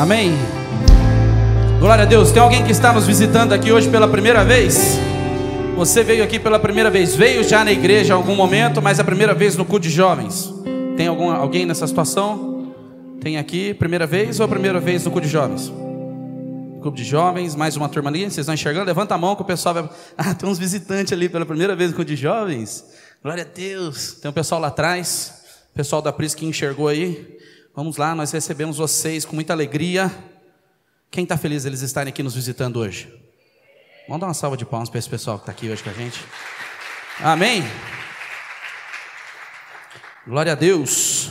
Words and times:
Amém. 0.00 0.32
Glória 1.78 2.04
a 2.04 2.06
Deus. 2.06 2.32
Tem 2.32 2.40
alguém 2.40 2.64
que 2.64 2.72
está 2.72 2.90
nos 2.90 3.06
visitando 3.06 3.52
aqui 3.52 3.70
hoje 3.70 3.90
pela 3.90 4.08
primeira 4.08 4.42
vez? 4.42 4.98
Você 5.76 6.02
veio 6.02 6.24
aqui 6.24 6.40
pela 6.40 6.58
primeira 6.58 6.90
vez, 6.90 7.14
veio 7.14 7.44
já 7.44 7.62
na 7.62 7.70
igreja 7.70 8.14
em 8.14 8.16
algum 8.16 8.34
momento, 8.34 8.80
mas 8.80 8.98
é 8.98 9.02
a 9.02 9.04
primeira 9.04 9.34
vez 9.34 9.56
no 9.56 9.64
culto 9.66 9.82
de 9.82 9.90
jovens. 9.90 10.54
Tem 10.96 11.06
algum, 11.06 11.30
alguém 11.30 11.66
nessa 11.66 11.86
situação? 11.86 12.72
Tem 13.20 13.36
aqui, 13.36 13.74
primeira 13.74 14.06
vez 14.06 14.40
ou 14.40 14.46
a 14.46 14.48
primeira 14.48 14.80
vez 14.80 15.04
no 15.04 15.10
culto 15.10 15.26
de 15.26 15.32
jovens? 15.34 15.70
Clube 16.80 16.96
de 16.96 17.04
jovens, 17.04 17.54
mais 17.54 17.76
uma 17.76 17.86
turma 17.86 18.08
ali, 18.08 18.20
vocês 18.20 18.38
estão 18.38 18.54
enxergando? 18.54 18.86
Levanta 18.86 19.14
a 19.14 19.18
mão 19.18 19.36
que 19.36 19.42
o 19.42 19.44
pessoal 19.44 19.74
vai. 19.74 19.90
Ah, 20.16 20.32
tem 20.32 20.48
uns 20.48 20.58
visitantes 20.58 21.12
ali 21.12 21.28
pela 21.28 21.44
primeira 21.44 21.76
vez 21.76 21.90
no 21.90 21.96
culto 21.96 22.08
de 22.08 22.16
jovens. 22.16 22.86
Glória 23.22 23.42
a 23.42 23.54
Deus. 23.54 24.14
Tem 24.14 24.30
um 24.30 24.34
pessoal 24.34 24.62
lá 24.62 24.68
atrás, 24.68 25.42
pessoal 25.74 26.00
da 26.00 26.10
Pris 26.10 26.34
que 26.34 26.46
enxergou 26.46 26.88
aí. 26.88 27.38
Vamos 27.72 27.96
lá, 27.96 28.16
nós 28.16 28.32
recebemos 28.32 28.78
vocês 28.78 29.24
com 29.24 29.32
muita 29.32 29.52
alegria. 29.52 30.12
Quem 31.08 31.22
está 31.22 31.38
feliz 31.38 31.64
eles 31.64 31.82
estarem 31.82 32.10
aqui 32.10 32.20
nos 32.20 32.34
visitando 32.34 32.80
hoje? 32.80 33.08
Vamos 34.08 34.20
dar 34.20 34.26
uma 34.26 34.34
salva 34.34 34.56
de 34.56 34.64
palmas 34.64 34.88
para 34.88 34.98
esse 34.98 35.08
pessoal 35.08 35.38
que 35.38 35.44
está 35.44 35.52
aqui 35.52 35.70
hoje 35.70 35.80
com 35.80 35.90
a 35.90 35.92
gente. 35.92 36.18
Amém. 37.20 37.62
Glória 40.26 40.50
a 40.50 40.56
Deus. 40.56 41.30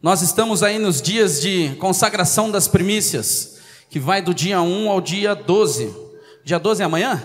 Nós 0.00 0.22
estamos 0.22 0.62
aí 0.62 0.78
nos 0.78 1.02
dias 1.02 1.40
de 1.40 1.74
consagração 1.80 2.52
das 2.52 2.68
primícias, 2.68 3.58
que 3.90 3.98
vai 3.98 4.22
do 4.22 4.32
dia 4.32 4.62
1 4.62 4.88
ao 4.88 5.00
dia 5.00 5.34
12. 5.34 5.92
Dia 6.44 6.60
12 6.60 6.82
é 6.82 6.84
amanhã? 6.84 7.20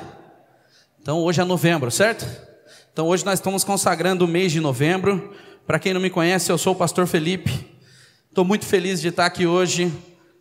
Então 1.00 1.20
hoje 1.20 1.40
é 1.40 1.44
novembro, 1.44 1.92
certo? 1.92 2.26
Então 2.92 3.06
hoje 3.08 3.24
nós 3.24 3.36
estamos 3.36 3.64
consagrando 3.64 4.26
o 4.26 4.28
mês 4.28 4.52
de 4.52 4.60
novembro. 4.60 5.36
Para 5.68 5.78
quem 5.78 5.94
não 5.94 6.02
me 6.02 6.10
conhece, 6.10 6.52
eu 6.52 6.58
sou 6.58 6.74
o 6.74 6.76
pastor 6.76 7.06
Felipe. 7.06 7.69
Estou 8.40 8.48
muito 8.48 8.66
feliz 8.66 9.02
de 9.02 9.10
estar 9.10 9.26
aqui 9.26 9.46
hoje, 9.46 9.92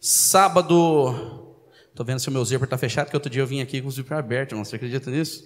sábado 0.00 1.52
Estou 1.90 2.06
vendo 2.06 2.20
se 2.20 2.28
o 2.28 2.30
meu 2.30 2.44
zíper 2.44 2.62
está 2.62 2.78
fechado, 2.78 3.06
porque 3.06 3.16
outro 3.16 3.28
dia 3.28 3.42
eu 3.42 3.46
vim 3.46 3.60
aqui 3.60 3.82
com 3.82 3.88
o 3.88 3.90
zíper 3.90 4.16
aberto, 4.16 4.52
irmão. 4.52 4.64
Você 4.64 4.76
acredita 4.76 5.10
nisso? 5.10 5.42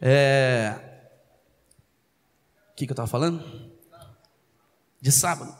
É... 0.00 0.76
O 2.70 2.76
que, 2.76 2.86
que 2.86 2.92
eu 2.92 2.94
estava 2.94 3.08
falando? 3.08 3.42
De 5.00 5.10
sábado. 5.10 5.52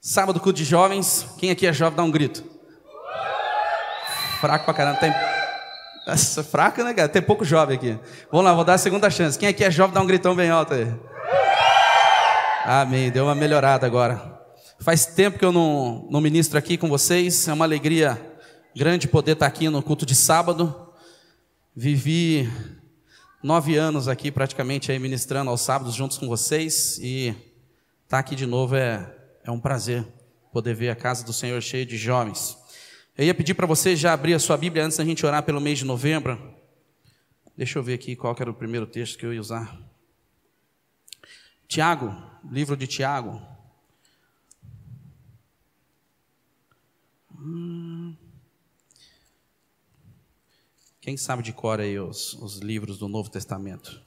Sábado, 0.00 0.38
culto 0.38 0.58
de 0.58 0.64
jovens. 0.64 1.26
Quem 1.38 1.50
aqui 1.50 1.66
é 1.66 1.72
jovem, 1.72 1.96
dá 1.96 2.04
um 2.04 2.10
grito. 2.12 2.44
Fraco 4.40 4.64
pra 4.64 4.74
caramba. 4.74 5.00
Tem... 5.00 5.12
Fraca, 6.44 6.84
né, 6.84 6.94
cara? 6.94 7.08
Tem 7.08 7.20
pouco 7.20 7.44
jovem 7.44 7.76
aqui. 7.76 7.98
Vamos 8.30 8.46
lá, 8.46 8.54
vou 8.54 8.64
dar 8.64 8.74
a 8.74 8.78
segunda 8.78 9.10
chance. 9.10 9.36
Quem 9.36 9.48
aqui 9.48 9.64
é 9.64 9.72
jovem, 9.72 9.92
dá 9.92 10.00
um 10.00 10.06
gritão 10.06 10.36
bem 10.36 10.50
alto 10.50 10.72
aí. 10.72 10.86
Amém. 12.64 13.10
Deu 13.10 13.24
uma 13.24 13.34
melhorada 13.34 13.84
agora. 13.84 14.35
Faz 14.78 15.06
tempo 15.06 15.38
que 15.38 15.44
eu 15.44 15.52
não, 15.52 16.06
não 16.10 16.20
ministro 16.20 16.58
aqui 16.58 16.76
com 16.76 16.88
vocês. 16.88 17.48
É 17.48 17.52
uma 17.52 17.64
alegria 17.64 18.36
Grande 18.76 19.08
poder 19.08 19.32
estar 19.32 19.46
aqui 19.46 19.70
no 19.70 19.82
culto 19.82 20.04
de 20.04 20.14
sábado. 20.14 20.92
Vivi 21.74 22.46
nove 23.42 23.74
anos 23.74 24.06
aqui 24.06 24.30
praticamente 24.30 24.92
aí 24.92 24.98
ministrando 24.98 25.48
aos 25.48 25.62
sábados 25.62 25.94
juntos 25.94 26.18
com 26.18 26.28
vocês 26.28 26.98
e 26.98 27.34
estar 28.04 28.18
aqui 28.18 28.36
de 28.36 28.44
novo 28.44 28.76
é, 28.76 29.16
é 29.42 29.50
um 29.50 29.58
prazer 29.58 30.06
poder 30.52 30.74
ver 30.74 30.90
a 30.90 30.94
casa 30.94 31.24
do 31.24 31.32
Senhor 31.32 31.62
cheia 31.62 31.86
de 31.86 31.96
jovens. 31.96 32.54
Eu 33.16 33.24
ia 33.24 33.34
pedir 33.34 33.54
para 33.54 33.66
você 33.66 33.96
já 33.96 34.12
abrir 34.12 34.34
a 34.34 34.38
sua 34.38 34.58
Bíblia 34.58 34.84
antes 34.84 34.98
da 34.98 35.04
gente 35.06 35.24
orar 35.24 35.42
pelo 35.42 35.58
mês 35.58 35.78
de 35.78 35.86
novembro. 35.86 36.38
Deixa 37.56 37.78
eu 37.78 37.82
ver 37.82 37.94
aqui 37.94 38.14
qual 38.14 38.36
era 38.38 38.50
o 38.50 38.54
primeiro 38.54 38.86
texto 38.86 39.16
que 39.16 39.24
eu 39.24 39.32
ia 39.32 39.40
usar. 39.40 39.74
Tiago, 41.66 42.14
livro 42.52 42.76
de 42.76 42.86
Tiago. 42.86 43.55
Quem 51.06 51.16
sabe 51.16 51.40
de 51.40 51.52
cor 51.52 51.78
aí 51.78 52.00
os, 52.00 52.32
os 52.32 52.58
livros 52.58 52.98
do 52.98 53.06
Novo 53.06 53.30
Testamento? 53.30 54.02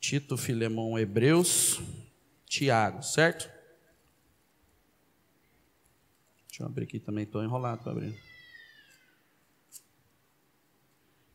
Tito, 0.00 0.34
Filemão, 0.38 0.98
Hebreus, 0.98 1.82
Tiago, 2.46 3.02
certo? 3.02 3.46
Deixa 6.48 6.62
eu 6.62 6.66
abrir 6.66 6.84
aqui 6.84 6.98
também, 6.98 7.24
estou 7.24 7.44
enrolado 7.44 7.82
para 7.82 7.92
abrir. 7.92 8.18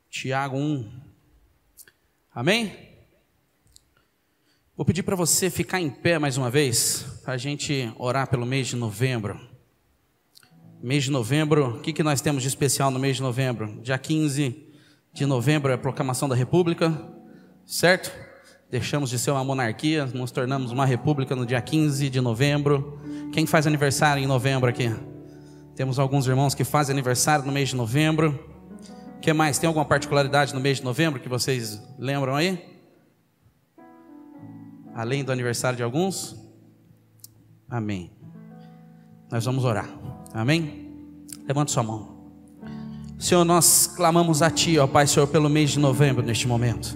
Tiago 0.09 0.57
1. 0.57 1.01
Amém? 2.33 2.97
Vou 4.75 4.83
pedir 4.83 5.03
para 5.03 5.15
você 5.15 5.51
ficar 5.51 5.79
em 5.79 5.91
pé 5.91 6.17
mais 6.17 6.35
uma 6.35 6.49
vez, 6.49 7.03
para 7.23 7.35
a 7.35 7.37
gente 7.37 7.93
orar 7.95 8.27
pelo 8.27 8.43
mês 8.43 8.69
de 8.69 8.75
novembro. 8.75 9.48
Mês 10.81 11.03
de 11.03 11.11
novembro, 11.11 11.75
o 11.75 11.79
que, 11.81 11.91
que 11.91 12.01
nós 12.01 12.21
temos 12.21 12.41
de 12.41 12.47
especial 12.47 12.89
no 12.89 12.97
mês 12.97 13.17
de 13.17 13.21
novembro? 13.21 13.81
Dia 13.81 13.97
15 13.97 14.65
de 15.11 15.25
novembro 15.25 15.71
é 15.71 15.75
a 15.75 15.77
proclamação 15.77 16.29
da 16.29 16.35
República, 16.35 16.97
certo? 17.65 18.09
Deixamos 18.71 19.09
de 19.09 19.19
ser 19.19 19.31
uma 19.31 19.43
monarquia, 19.43 20.05
nos 20.05 20.31
tornamos 20.31 20.71
uma 20.71 20.85
república 20.85 21.35
no 21.35 21.45
dia 21.45 21.61
15 21.61 22.09
de 22.09 22.21
novembro. 22.21 22.97
Quem 23.33 23.45
faz 23.45 23.67
aniversário 23.67 24.23
em 24.23 24.25
novembro 24.25 24.69
aqui? 24.69 24.89
Temos 25.75 25.99
alguns 25.99 26.25
irmãos 26.27 26.55
que 26.55 26.63
fazem 26.63 26.93
aniversário 26.93 27.45
no 27.45 27.51
mês 27.51 27.69
de 27.69 27.75
novembro. 27.75 28.39
O 29.17 29.19
que 29.19 29.33
mais? 29.33 29.59
Tem 29.59 29.67
alguma 29.67 29.83
particularidade 29.83 30.53
no 30.53 30.61
mês 30.61 30.77
de 30.77 30.85
novembro 30.85 31.19
que 31.19 31.27
vocês 31.27 31.81
lembram 31.97 32.37
aí? 32.37 32.57
Além 34.95 35.25
do 35.25 35.31
aniversário 35.33 35.75
de 35.75 35.83
alguns? 35.83 36.37
Amém. 37.69 38.13
Nós 39.29 39.43
vamos 39.43 39.65
orar. 39.65 40.18
Amém? 40.33 40.91
Levante 41.47 41.71
sua 41.71 41.83
mão. 41.83 42.19
Senhor, 43.17 43.43
nós 43.43 43.91
clamamos 43.95 44.41
a 44.41 44.49
Ti, 44.49 44.79
ó 44.79 44.87
Pai, 44.87 45.05
Senhor, 45.05 45.27
pelo 45.27 45.49
mês 45.49 45.71
de 45.71 45.79
novembro 45.79 46.23
neste 46.23 46.47
momento. 46.47 46.95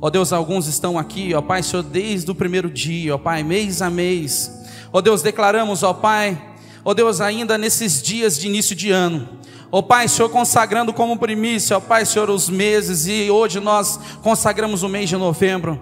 Ó 0.00 0.08
Deus, 0.08 0.32
alguns 0.32 0.66
estão 0.66 0.98
aqui, 0.98 1.34
ó 1.34 1.42
Pai, 1.42 1.62
Senhor, 1.62 1.82
desde 1.82 2.30
o 2.30 2.34
primeiro 2.34 2.70
dia, 2.70 3.14
ó 3.14 3.18
Pai, 3.18 3.42
mês 3.42 3.82
a 3.82 3.90
mês. 3.90 4.50
Ó 4.92 5.00
Deus, 5.00 5.20
declaramos, 5.22 5.82
ó 5.82 5.92
Pai, 5.92 6.40
ó 6.84 6.94
Deus, 6.94 7.20
ainda 7.20 7.58
nesses 7.58 8.02
dias 8.02 8.38
de 8.38 8.48
início 8.48 8.74
de 8.74 8.90
ano. 8.90 9.28
Ó 9.70 9.82
Pai, 9.82 10.08
Senhor, 10.08 10.28
consagrando 10.28 10.92
como 10.92 11.18
primícia, 11.18 11.76
ó 11.76 11.80
Pai, 11.80 12.06
Senhor, 12.06 12.30
os 12.30 12.48
meses, 12.48 13.06
e 13.06 13.30
hoje 13.30 13.60
nós 13.60 14.00
consagramos 14.22 14.82
o 14.82 14.88
mês 14.88 15.08
de 15.08 15.16
novembro. 15.16 15.78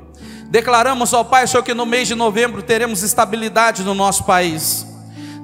Declaramos, 0.50 1.12
ó 1.12 1.22
Pai, 1.22 1.46
Senhor, 1.46 1.62
que 1.62 1.74
no 1.74 1.86
mês 1.86 2.08
de 2.08 2.14
novembro 2.14 2.60
teremos 2.60 3.02
estabilidade 3.02 3.84
no 3.84 3.94
nosso 3.94 4.24
país. 4.24 4.89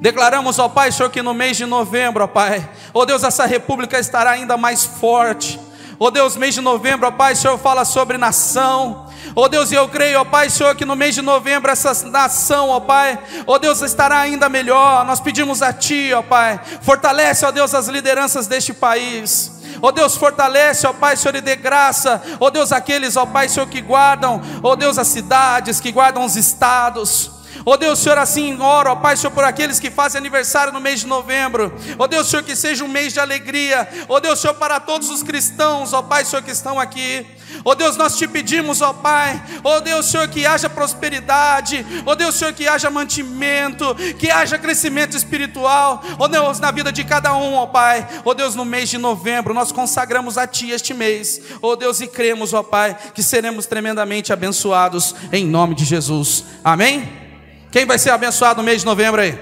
Declaramos, 0.00 0.58
ó 0.58 0.68
Pai, 0.68 0.92
Senhor, 0.92 1.10
que 1.10 1.22
no 1.22 1.34
mês 1.34 1.56
de 1.56 1.64
novembro, 1.64 2.24
ó 2.24 2.26
Pai, 2.26 2.68
ó 2.92 3.04
Deus, 3.04 3.24
essa 3.24 3.46
república 3.46 3.98
estará 3.98 4.30
ainda 4.30 4.56
mais 4.56 4.84
forte. 4.84 5.58
Ó 5.98 6.10
Deus, 6.10 6.36
mês 6.36 6.54
de 6.54 6.60
novembro, 6.60 7.08
ó 7.08 7.10
Pai, 7.10 7.34
Senhor 7.34 7.56
fala 7.58 7.84
sobre 7.84 8.18
nação. 8.18 9.06
Ó 9.34 9.48
Deus, 9.48 9.72
e 9.72 9.74
eu 9.74 9.88
creio, 9.88 10.20
ó 10.20 10.24
Pai, 10.24 10.50
Senhor, 10.50 10.74
que 10.74 10.84
no 10.84 10.94
mês 10.94 11.14
de 11.14 11.22
novembro 11.22 11.70
essa 11.70 12.08
nação, 12.08 12.68
ó 12.68 12.80
Pai, 12.80 13.18
ó 13.46 13.58
Deus, 13.58 13.80
estará 13.80 14.18
ainda 14.18 14.48
melhor. 14.48 15.04
Nós 15.06 15.20
pedimos 15.20 15.62
a 15.62 15.72
Ti, 15.72 16.12
ó 16.12 16.22
Pai, 16.22 16.60
fortalece, 16.82 17.46
ó 17.46 17.50
Deus, 17.50 17.74
as 17.74 17.88
lideranças 17.88 18.46
deste 18.46 18.74
país. 18.74 19.52
Ó 19.80 19.90
Deus, 19.90 20.16
fortalece, 20.16 20.86
ó 20.86 20.92
Pai, 20.92 21.16
Senhor, 21.16 21.34
e 21.34 21.40
dê 21.40 21.56
graça, 21.56 22.22
ó 22.38 22.50
Deus, 22.50 22.72
aqueles, 22.72 23.16
ó 23.16 23.24
Pai, 23.24 23.48
Senhor, 23.48 23.66
que 23.66 23.80
guardam, 23.80 24.40
ó 24.62 24.76
Deus, 24.76 24.98
as 24.98 25.08
cidades, 25.08 25.80
que 25.80 25.90
guardam 25.90 26.24
os 26.24 26.36
estados. 26.36 27.35
Oh 27.64 27.76
Deus, 27.76 27.98
Senhor, 27.98 28.18
assim 28.18 28.60
oro, 28.60 28.90
ó 28.90 28.96
Pai, 28.96 29.16
Senhor, 29.16 29.32
por 29.32 29.44
aqueles 29.44 29.80
que 29.80 29.90
fazem 29.90 30.18
aniversário 30.18 30.72
no 30.72 30.80
mês 30.80 31.00
de 31.00 31.06
novembro. 31.06 31.72
Oh 31.98 32.06
Deus, 32.06 32.28
Senhor, 32.28 32.42
que 32.42 32.54
seja 32.54 32.84
um 32.84 32.88
mês 32.88 33.12
de 33.12 33.20
alegria. 33.20 33.88
Oh 34.08 34.20
Deus, 34.20 34.40
Senhor, 34.40 34.54
para 34.54 34.78
todos 34.80 35.10
os 35.10 35.22
cristãos, 35.22 35.92
ó 35.92 36.02
Pai, 36.02 36.24
Senhor, 36.24 36.42
que 36.42 36.50
estão 36.50 36.78
aqui. 36.78 37.26
Oh 37.64 37.74
Deus, 37.74 37.96
nós 37.96 38.16
te 38.16 38.26
pedimos, 38.26 38.80
ó 38.80 38.92
Pai, 38.92 39.42
oh 39.62 39.80
Deus, 39.80 40.06
Senhor, 40.06 40.28
que 40.28 40.46
haja 40.46 40.68
prosperidade, 40.68 41.84
oh 42.04 42.14
Deus, 42.14 42.34
Senhor, 42.34 42.52
que 42.52 42.68
haja 42.68 42.90
mantimento, 42.90 43.94
que 44.18 44.30
haja 44.30 44.58
crescimento 44.58 45.16
espiritual, 45.16 46.02
oh 46.18 46.28
Deus, 46.28 46.60
na 46.60 46.70
vida 46.70 46.92
de 46.92 47.04
cada 47.04 47.34
um, 47.34 47.54
ó 47.54 47.66
Pai, 47.66 48.06
oh 48.24 48.34
Deus, 48.34 48.54
no 48.54 48.64
mês 48.64 48.88
de 48.88 48.98
novembro, 48.98 49.54
nós 49.54 49.72
consagramos 49.72 50.38
a 50.38 50.46
Ti 50.46 50.70
este 50.70 50.94
mês, 50.94 51.40
oh 51.62 51.76
Deus, 51.76 52.00
e 52.00 52.06
cremos, 52.06 52.52
ó 52.52 52.62
Pai, 52.62 52.96
que 53.14 53.22
seremos 53.22 53.66
tremendamente 53.66 54.32
abençoados 54.32 55.14
em 55.32 55.44
nome 55.44 55.74
de 55.74 55.84
Jesus, 55.84 56.44
amém? 56.62 57.25
Quem 57.70 57.84
vai 57.84 57.98
ser 57.98 58.10
abençoado 58.10 58.60
no 58.60 58.64
mês 58.64 58.80
de 58.80 58.86
novembro 58.86 59.20
aí? 59.20 59.38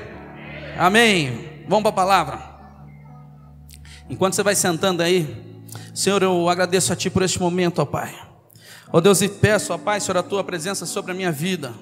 Amém. 0.79 1.65
Vamos 1.69 1.83
para 1.83 1.91
a 1.91 1.95
palavra. 1.95 2.55
Enquanto 4.09 4.35
você 4.35 4.43
vai 4.43 4.55
sentando 4.55 5.03
aí, 5.03 5.63
Senhor, 5.95 6.23
eu 6.23 6.49
agradeço 6.49 6.93
a 6.93 6.97
Ti 6.97 7.09
por 7.09 7.23
este 7.23 7.41
momento, 7.41 7.81
ó 7.81 7.85
Pai. 7.85 8.15
Ó 8.93 9.01
Deus, 9.01 9.23
e 9.23 9.29
peço, 9.29 9.73
ó 9.73 9.79
Pai, 9.79 10.01
Senhor, 10.01 10.19
a 10.19 10.23
Tua 10.23 10.45
presença 10.45 10.85
sobre 10.87 11.13
a 11.13 11.15
minha 11.15 11.33
vida. 11.33 11.73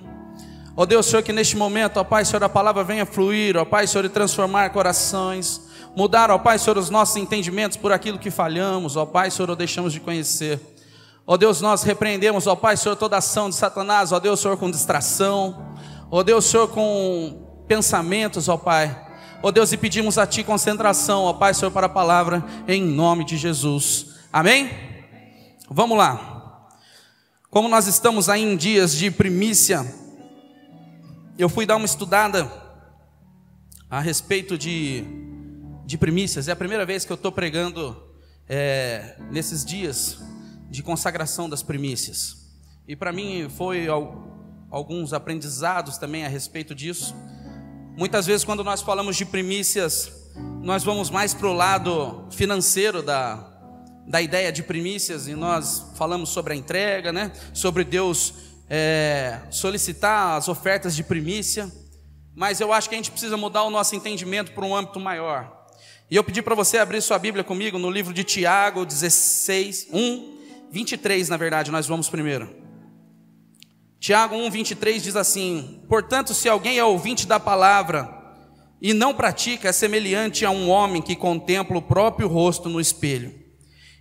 Ó 0.76 0.86
Deus, 0.86 1.06
Senhor, 1.06 1.22
que 1.22 1.32
neste 1.32 1.56
momento, 1.56 1.98
ó 1.98 2.04
Pai, 2.04 2.24
Senhor, 2.24 2.42
a 2.42 2.48
palavra 2.48 2.82
venha 2.84 3.04
fluir, 3.04 3.56
ó 3.56 3.64
Pai, 3.64 3.86
Senhor, 3.86 4.04
e 4.04 4.08
transformar 4.08 4.70
corações. 4.70 5.60
Mudar, 5.94 6.30
ó 6.30 6.38
Pai, 6.38 6.58
Senhor, 6.58 6.78
os 6.78 6.88
nossos 6.88 7.16
entendimentos 7.16 7.76
por 7.76 7.92
aquilo 7.92 8.18
que 8.18 8.30
falhamos, 8.30 8.96
ó 8.96 9.04
Pai, 9.04 9.30
Senhor, 9.30 9.50
ou 9.50 9.56
deixamos 9.56 9.92
de 9.92 10.00
conhecer. 10.00 10.58
Ó 11.26 11.36
Deus, 11.36 11.60
nós 11.60 11.82
repreendemos, 11.82 12.46
ó 12.46 12.56
Pai, 12.56 12.76
Senhor, 12.76 12.96
toda 12.96 13.16
ação 13.16 13.50
de 13.50 13.56
Satanás, 13.56 14.12
ó 14.12 14.18
Deus, 14.18 14.40
Senhor, 14.40 14.56
com 14.56 14.70
distração. 14.70 15.72
Ó 16.14 16.22
Deus, 16.22 16.44
Senhor, 16.44 16.68
com 16.68 17.64
pensamentos, 17.66 18.46
ó 18.46 18.58
Pai. 18.58 18.94
Ó 19.42 19.50
Deus, 19.50 19.72
e 19.72 19.78
pedimos 19.78 20.18
a 20.18 20.26
Ti 20.26 20.44
concentração, 20.44 21.22
ó 21.22 21.32
Pai, 21.32 21.54
Senhor, 21.54 21.70
para 21.70 21.86
a 21.86 21.88
palavra, 21.88 22.44
em 22.68 22.82
nome 22.82 23.24
de 23.24 23.38
Jesus. 23.38 24.08
Amém? 24.30 24.70
Vamos 25.70 25.96
lá. 25.96 26.68
Como 27.48 27.66
nós 27.66 27.86
estamos 27.86 28.28
aí 28.28 28.42
em 28.42 28.58
dias 28.58 28.94
de 28.94 29.10
primícia, 29.10 29.86
eu 31.38 31.48
fui 31.48 31.64
dar 31.64 31.76
uma 31.76 31.86
estudada 31.86 32.46
a 33.88 33.98
respeito 33.98 34.58
de, 34.58 35.06
de 35.86 35.96
primícias. 35.96 36.46
É 36.46 36.52
a 36.52 36.56
primeira 36.56 36.84
vez 36.84 37.06
que 37.06 37.12
eu 37.12 37.16
estou 37.16 37.32
pregando 37.32 37.96
é, 38.46 39.16
nesses 39.30 39.64
dias 39.64 40.20
de 40.68 40.82
consagração 40.82 41.48
das 41.48 41.62
primícias. 41.62 42.52
E 42.86 42.94
para 42.94 43.14
mim 43.14 43.48
foi 43.48 43.88
alguns 44.72 45.12
aprendizados 45.12 45.98
também 45.98 46.24
a 46.24 46.28
respeito 46.28 46.74
disso. 46.74 47.14
Muitas 47.94 48.24
vezes, 48.24 48.42
quando 48.42 48.64
nós 48.64 48.80
falamos 48.80 49.16
de 49.16 49.26
primícias, 49.26 50.10
nós 50.62 50.82
vamos 50.82 51.10
mais 51.10 51.34
para 51.34 51.46
o 51.46 51.52
lado 51.52 52.26
financeiro 52.30 53.02
da, 53.02 53.52
da 54.08 54.22
ideia 54.22 54.50
de 54.50 54.62
primícias 54.62 55.28
e 55.28 55.34
nós 55.34 55.92
falamos 55.94 56.30
sobre 56.30 56.54
a 56.54 56.56
entrega, 56.56 57.12
né? 57.12 57.30
sobre 57.52 57.84
Deus 57.84 58.32
é, 58.70 59.40
solicitar 59.50 60.38
as 60.38 60.48
ofertas 60.48 60.96
de 60.96 61.04
primícia. 61.04 61.70
Mas 62.34 62.58
eu 62.58 62.72
acho 62.72 62.88
que 62.88 62.94
a 62.94 62.98
gente 62.98 63.10
precisa 63.10 63.36
mudar 63.36 63.64
o 63.64 63.70
nosso 63.70 63.94
entendimento 63.94 64.52
para 64.52 64.64
um 64.64 64.74
âmbito 64.74 64.98
maior. 64.98 65.66
E 66.10 66.16
eu 66.16 66.24
pedi 66.24 66.40
para 66.40 66.54
você 66.54 66.78
abrir 66.78 67.02
sua 67.02 67.18
Bíblia 67.18 67.44
comigo 67.44 67.78
no 67.78 67.90
livro 67.90 68.14
de 68.14 68.24
Tiago 68.24 68.86
16, 68.86 69.88
1, 69.92 70.38
23, 70.70 71.28
na 71.28 71.36
verdade, 71.36 71.70
nós 71.70 71.86
vamos 71.86 72.08
primeiro. 72.08 72.61
Tiago 74.02 74.34
1, 74.34 74.50
23 74.50 75.00
diz 75.00 75.14
assim: 75.14 75.80
Portanto, 75.88 76.34
se 76.34 76.48
alguém 76.48 76.76
é 76.76 76.84
ouvinte 76.84 77.24
da 77.24 77.38
palavra 77.38 78.12
e 78.80 78.92
não 78.92 79.14
pratica, 79.14 79.68
é 79.68 79.72
semelhante 79.72 80.44
a 80.44 80.50
um 80.50 80.68
homem 80.68 81.00
que 81.00 81.14
contempla 81.14 81.78
o 81.78 81.82
próprio 81.82 82.26
rosto 82.26 82.68
no 82.68 82.80
espelho. 82.80 83.32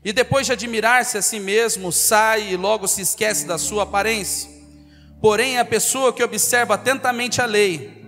E 0.04 0.12
depois 0.12 0.48
de 0.48 0.54
admirar-se 0.54 1.20
a 1.20 1.22
si 1.22 1.40
mesmo, 1.40 1.92
sai 1.92 2.52
e 2.52 2.58
logo 2.58 2.88
se 2.88 3.04
esquece 3.04 3.46
da 3.46 3.60
sua 3.60 3.84
aparência. 3.84 4.50
Porém, 5.22 5.60
a 5.60 5.66
pessoa 5.66 6.12
que 6.12 6.24
observa 6.24 6.74
atentamente 6.74 7.40
a 7.40 7.46
lei, 7.46 8.04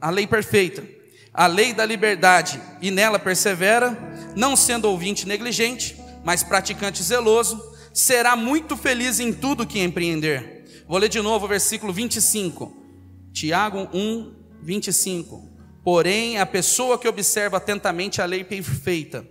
a 0.00 0.08
lei 0.08 0.26
perfeita, 0.26 0.82
a 1.34 1.46
lei 1.46 1.74
da 1.74 1.84
liberdade, 1.84 2.58
e 2.80 2.90
nela 2.90 3.18
persevera, 3.18 3.94
não 4.34 4.56
sendo 4.56 4.88
ouvinte 4.88 5.28
negligente, 5.28 5.94
mas 6.24 6.42
praticante 6.42 7.02
zeloso, 7.02 7.62
será 7.92 8.34
muito 8.34 8.78
feliz 8.78 9.20
em 9.20 9.30
tudo 9.30 9.66
que 9.66 9.78
empreender. 9.78 10.61
Vou 10.92 11.00
ler 11.00 11.08
de 11.08 11.22
novo 11.22 11.46
o 11.46 11.48
versículo 11.48 11.90
25. 11.90 12.70
Tiago 13.32 13.88
1, 13.94 14.30
25. 14.62 15.42
Porém, 15.82 16.36
a 16.36 16.44
pessoa 16.44 16.98
que 16.98 17.08
observa 17.08 17.56
atentamente 17.56 18.20
a 18.20 18.26
lei 18.26 18.44
perfeita, 18.44 19.26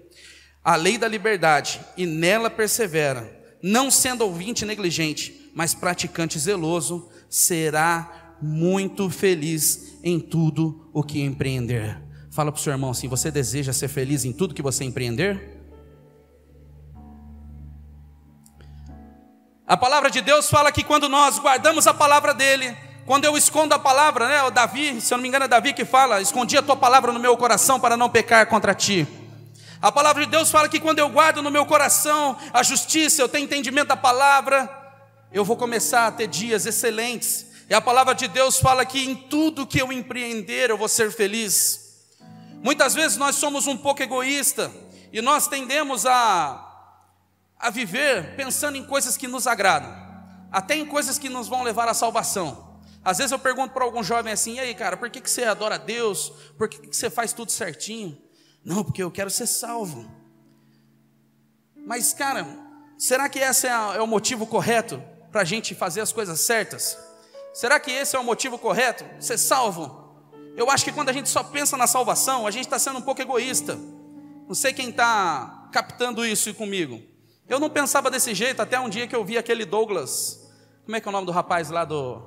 a 0.64 0.76
lei 0.76 0.98
da 0.98 1.08
liberdade, 1.08 1.80
e 1.96 2.08
nela 2.08 2.50
persevera, 2.50 3.32
não 3.62 3.92
sendo 3.92 4.24
ouvinte 4.24 4.66
negligente, 4.66 5.52
mas 5.54 5.76
praticante 5.76 6.40
zeloso, 6.40 7.08
será 7.30 8.38
muito 8.42 9.08
feliz 9.12 10.00
em 10.04 10.20
tudo 10.20 10.90
o 10.92 11.04
que 11.04 11.22
empreender. 11.22 12.02
Fala 12.32 12.52
para 12.52 12.60
o 12.60 12.64
seu 12.64 12.74
irmão 12.74 12.90
assim: 12.90 13.08
você 13.08 13.30
deseja 13.30 13.72
ser 13.72 13.88
feliz 13.88 14.26
em 14.26 14.34
tudo 14.34 14.56
que 14.56 14.64
você 14.64 14.84
empreender? 14.84 15.51
A 19.72 19.78
palavra 19.78 20.12
de 20.12 20.20
Deus 20.20 20.50
fala 20.50 20.70
que 20.70 20.84
quando 20.84 21.08
nós 21.08 21.40
guardamos 21.40 21.88
a 21.88 21.94
palavra 21.94 22.34
dele, 22.34 22.76
quando 23.06 23.24
eu 23.24 23.38
escondo 23.38 23.74
a 23.74 23.80
palavra, 23.80 24.28
né? 24.28 24.44
O 24.44 24.52
Davi, 24.52 25.00
se 25.00 25.14
eu 25.14 25.18
não 25.18 25.22
me 25.22 25.30
engano, 25.30 25.46
é 25.46 25.48
Davi 25.48 25.72
que 25.72 25.86
fala: 25.86 26.20
escondi 26.20 26.58
a 26.58 26.62
tua 26.62 26.76
palavra 26.76 27.14
no 27.14 27.20
meu 27.22 27.38
coração 27.38 27.80
para 27.80 27.96
não 27.96 28.10
pecar 28.10 28.46
contra 28.48 28.76
ti. 28.76 29.08
A 29.82 29.90
palavra 29.90 30.26
de 30.26 30.30
Deus 30.30 30.52
fala 30.52 30.68
que 30.68 30.78
quando 30.78 31.00
eu 31.00 31.08
guardo 31.08 31.42
no 31.42 31.50
meu 31.50 31.66
coração 31.66 32.38
a 32.52 32.62
justiça, 32.64 33.22
eu 33.22 33.30
tenho 33.30 33.46
entendimento 33.46 33.88
da 33.88 33.96
palavra, 33.96 34.70
eu 35.32 35.46
vou 35.46 35.56
começar 35.56 36.08
a 36.08 36.12
ter 36.12 36.28
dias 36.28 36.66
excelentes. 36.66 37.46
E 37.70 37.74
a 37.74 37.80
palavra 37.80 38.14
de 38.14 38.28
Deus 38.28 38.60
fala 38.60 38.86
que 38.86 39.02
em 39.02 39.16
tudo 39.16 39.66
que 39.66 39.82
eu 39.82 39.94
empreender 39.94 40.70
eu 40.70 40.78
vou 40.78 40.90
ser 40.90 41.14
feliz. 41.14 42.10
Muitas 42.62 42.94
vezes 42.94 43.16
nós 43.16 43.38
somos 43.38 43.68
um 43.68 43.78
pouco 43.78 44.04
egoísta 44.04 44.70
e 45.14 45.22
nós 45.22 45.48
tendemos 45.48 46.06
a 46.06 46.71
a 47.62 47.70
viver 47.70 48.36
pensando 48.36 48.76
em 48.76 48.84
coisas 48.84 49.16
que 49.16 49.28
nos 49.28 49.46
agradam, 49.46 49.96
até 50.52 50.76
em 50.76 50.86
coisas 50.86 51.20
que 51.20 51.30
nos 51.30 51.48
vão 51.48 51.62
levar 51.62 51.88
à 51.88 51.94
salvação. 51.94 52.82
Às 53.06 53.20
vezes 53.20 53.32
eu 53.32 53.40
pergunto 53.40 53.74
para 53.74 53.84
algum 53.84 54.04
jovem 54.04 54.34
assim: 54.34 54.56
e 54.56 54.60
aí, 54.60 54.74
cara, 54.74 54.98
por 54.98 55.10
que, 55.10 55.22
que 55.22 55.30
você 55.30 55.44
adora 55.44 55.76
a 55.76 55.78
Deus? 55.78 56.34
Por 56.58 56.68
que, 56.68 56.80
que 56.80 56.96
você 56.96 57.10
faz 57.10 57.34
tudo 57.34 57.52
certinho? 57.52 58.18
Não, 58.66 58.84
porque 58.84 59.04
eu 59.04 59.12
quero 59.12 59.30
ser 59.30 59.48
salvo. 59.48 60.10
Mas, 61.76 62.14
cara, 62.14 62.46
será 62.98 63.30
que 63.30 63.40
esse 63.40 63.68
é, 63.68 63.72
é 63.72 64.02
o 64.02 64.08
motivo 64.08 64.46
correto 64.46 65.02
para 65.32 65.42
a 65.42 65.46
gente 65.46 65.74
fazer 65.74 66.02
as 66.02 66.12
coisas 66.12 66.42
certas? 66.42 66.98
Será 67.54 67.80
que 67.80 67.92
esse 67.92 68.16
é 68.16 68.20
o 68.20 68.24
motivo 68.24 68.58
correto? 68.58 69.04
Ser 69.20 69.38
salvo? 69.38 70.00
Eu 70.56 70.70
acho 70.70 70.86
que 70.86 70.92
quando 70.92 71.10
a 71.10 71.14
gente 71.14 71.30
só 71.30 71.44
pensa 71.44 71.78
na 71.78 71.88
salvação, 71.88 72.46
a 72.46 72.52
gente 72.52 72.66
está 72.66 72.78
sendo 72.78 73.00
um 73.00 73.02
pouco 73.02 73.22
egoísta. 73.22 73.78
Não 74.48 74.54
sei 74.54 74.74
quem 74.74 74.90
está 74.90 75.70
captando 75.72 76.26
isso 76.26 76.54
comigo. 76.54 77.11
Eu 77.52 77.60
não 77.60 77.70
pensava 77.70 78.10
desse 78.10 78.34
jeito 78.34 78.62
até 78.62 78.80
um 78.80 78.88
dia 78.88 79.06
que 79.06 79.14
eu 79.14 79.26
vi 79.26 79.38
aquele 79.38 79.66
Douglas. 79.66 80.50
Como 80.86 80.96
é 80.96 81.02
que 81.02 81.08
é 81.10 81.10
o 81.10 81.12
nome 81.12 81.26
do 81.26 81.34
rapaz 81.34 81.70
lá 81.70 81.84
do 81.84 82.22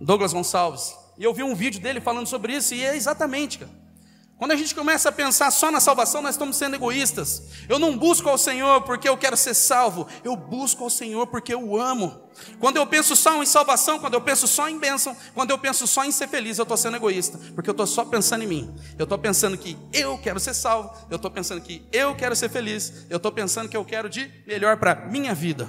Douglas 0.00 0.32
Gonçalves? 0.32 0.96
E 1.18 1.24
eu 1.24 1.34
vi 1.34 1.42
um 1.42 1.54
vídeo 1.54 1.78
dele 1.78 2.00
falando 2.00 2.26
sobre 2.26 2.54
isso 2.54 2.74
e 2.74 2.82
é 2.82 2.96
exatamente, 2.96 3.58
cara. 3.58 3.70
Quando 4.40 4.52
a 4.52 4.56
gente 4.56 4.74
começa 4.74 5.10
a 5.10 5.12
pensar 5.12 5.50
só 5.50 5.70
na 5.70 5.80
salvação, 5.80 6.22
nós 6.22 6.34
estamos 6.34 6.56
sendo 6.56 6.74
egoístas. 6.74 7.42
Eu 7.68 7.78
não 7.78 7.94
busco 7.94 8.26
ao 8.26 8.38
Senhor 8.38 8.80
porque 8.80 9.06
eu 9.06 9.14
quero 9.14 9.36
ser 9.36 9.52
salvo, 9.52 10.08
eu 10.24 10.34
busco 10.34 10.82
ao 10.82 10.88
Senhor 10.88 11.26
porque 11.26 11.52
eu 11.52 11.78
amo. 11.78 12.22
Quando 12.58 12.78
eu 12.78 12.86
penso 12.86 13.14
só 13.14 13.42
em 13.42 13.44
salvação, 13.44 13.98
quando 13.98 14.14
eu 14.14 14.20
penso 14.22 14.48
só 14.48 14.66
em 14.66 14.78
bênção, 14.78 15.14
quando 15.34 15.50
eu 15.50 15.58
penso 15.58 15.86
só 15.86 16.06
em 16.06 16.10
ser 16.10 16.26
feliz, 16.26 16.56
eu 16.56 16.62
estou 16.62 16.78
sendo 16.78 16.96
egoísta, 16.96 17.38
porque 17.54 17.68
eu 17.68 17.72
estou 17.72 17.86
só 17.86 18.02
pensando 18.02 18.42
em 18.42 18.46
mim. 18.46 18.74
Eu 18.98 19.04
estou 19.04 19.18
pensando 19.18 19.58
que 19.58 19.76
eu 19.92 20.16
quero 20.16 20.40
ser 20.40 20.54
salvo, 20.54 20.90
eu 21.10 21.16
estou 21.16 21.30
pensando 21.30 21.60
que 21.60 21.86
eu 21.92 22.16
quero 22.16 22.34
ser 22.34 22.48
feliz, 22.48 23.04
eu 23.10 23.18
estou 23.18 23.30
pensando 23.30 23.68
que 23.68 23.76
eu 23.76 23.84
quero 23.84 24.08
de 24.08 24.32
melhor 24.46 24.78
para 24.78 24.94
minha 25.10 25.34
vida. 25.34 25.68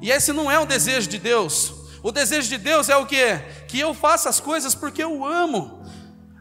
E 0.00 0.10
esse 0.10 0.32
não 0.32 0.50
é 0.50 0.58
o 0.58 0.64
desejo 0.64 1.10
de 1.10 1.18
Deus. 1.18 1.74
O 2.02 2.10
desejo 2.10 2.48
de 2.48 2.56
Deus 2.56 2.88
é 2.88 2.96
o 2.96 3.04
que? 3.04 3.36
Que 3.66 3.78
eu 3.78 3.92
faça 3.92 4.30
as 4.30 4.40
coisas 4.40 4.74
porque 4.74 5.04
eu 5.04 5.26
amo. 5.26 5.77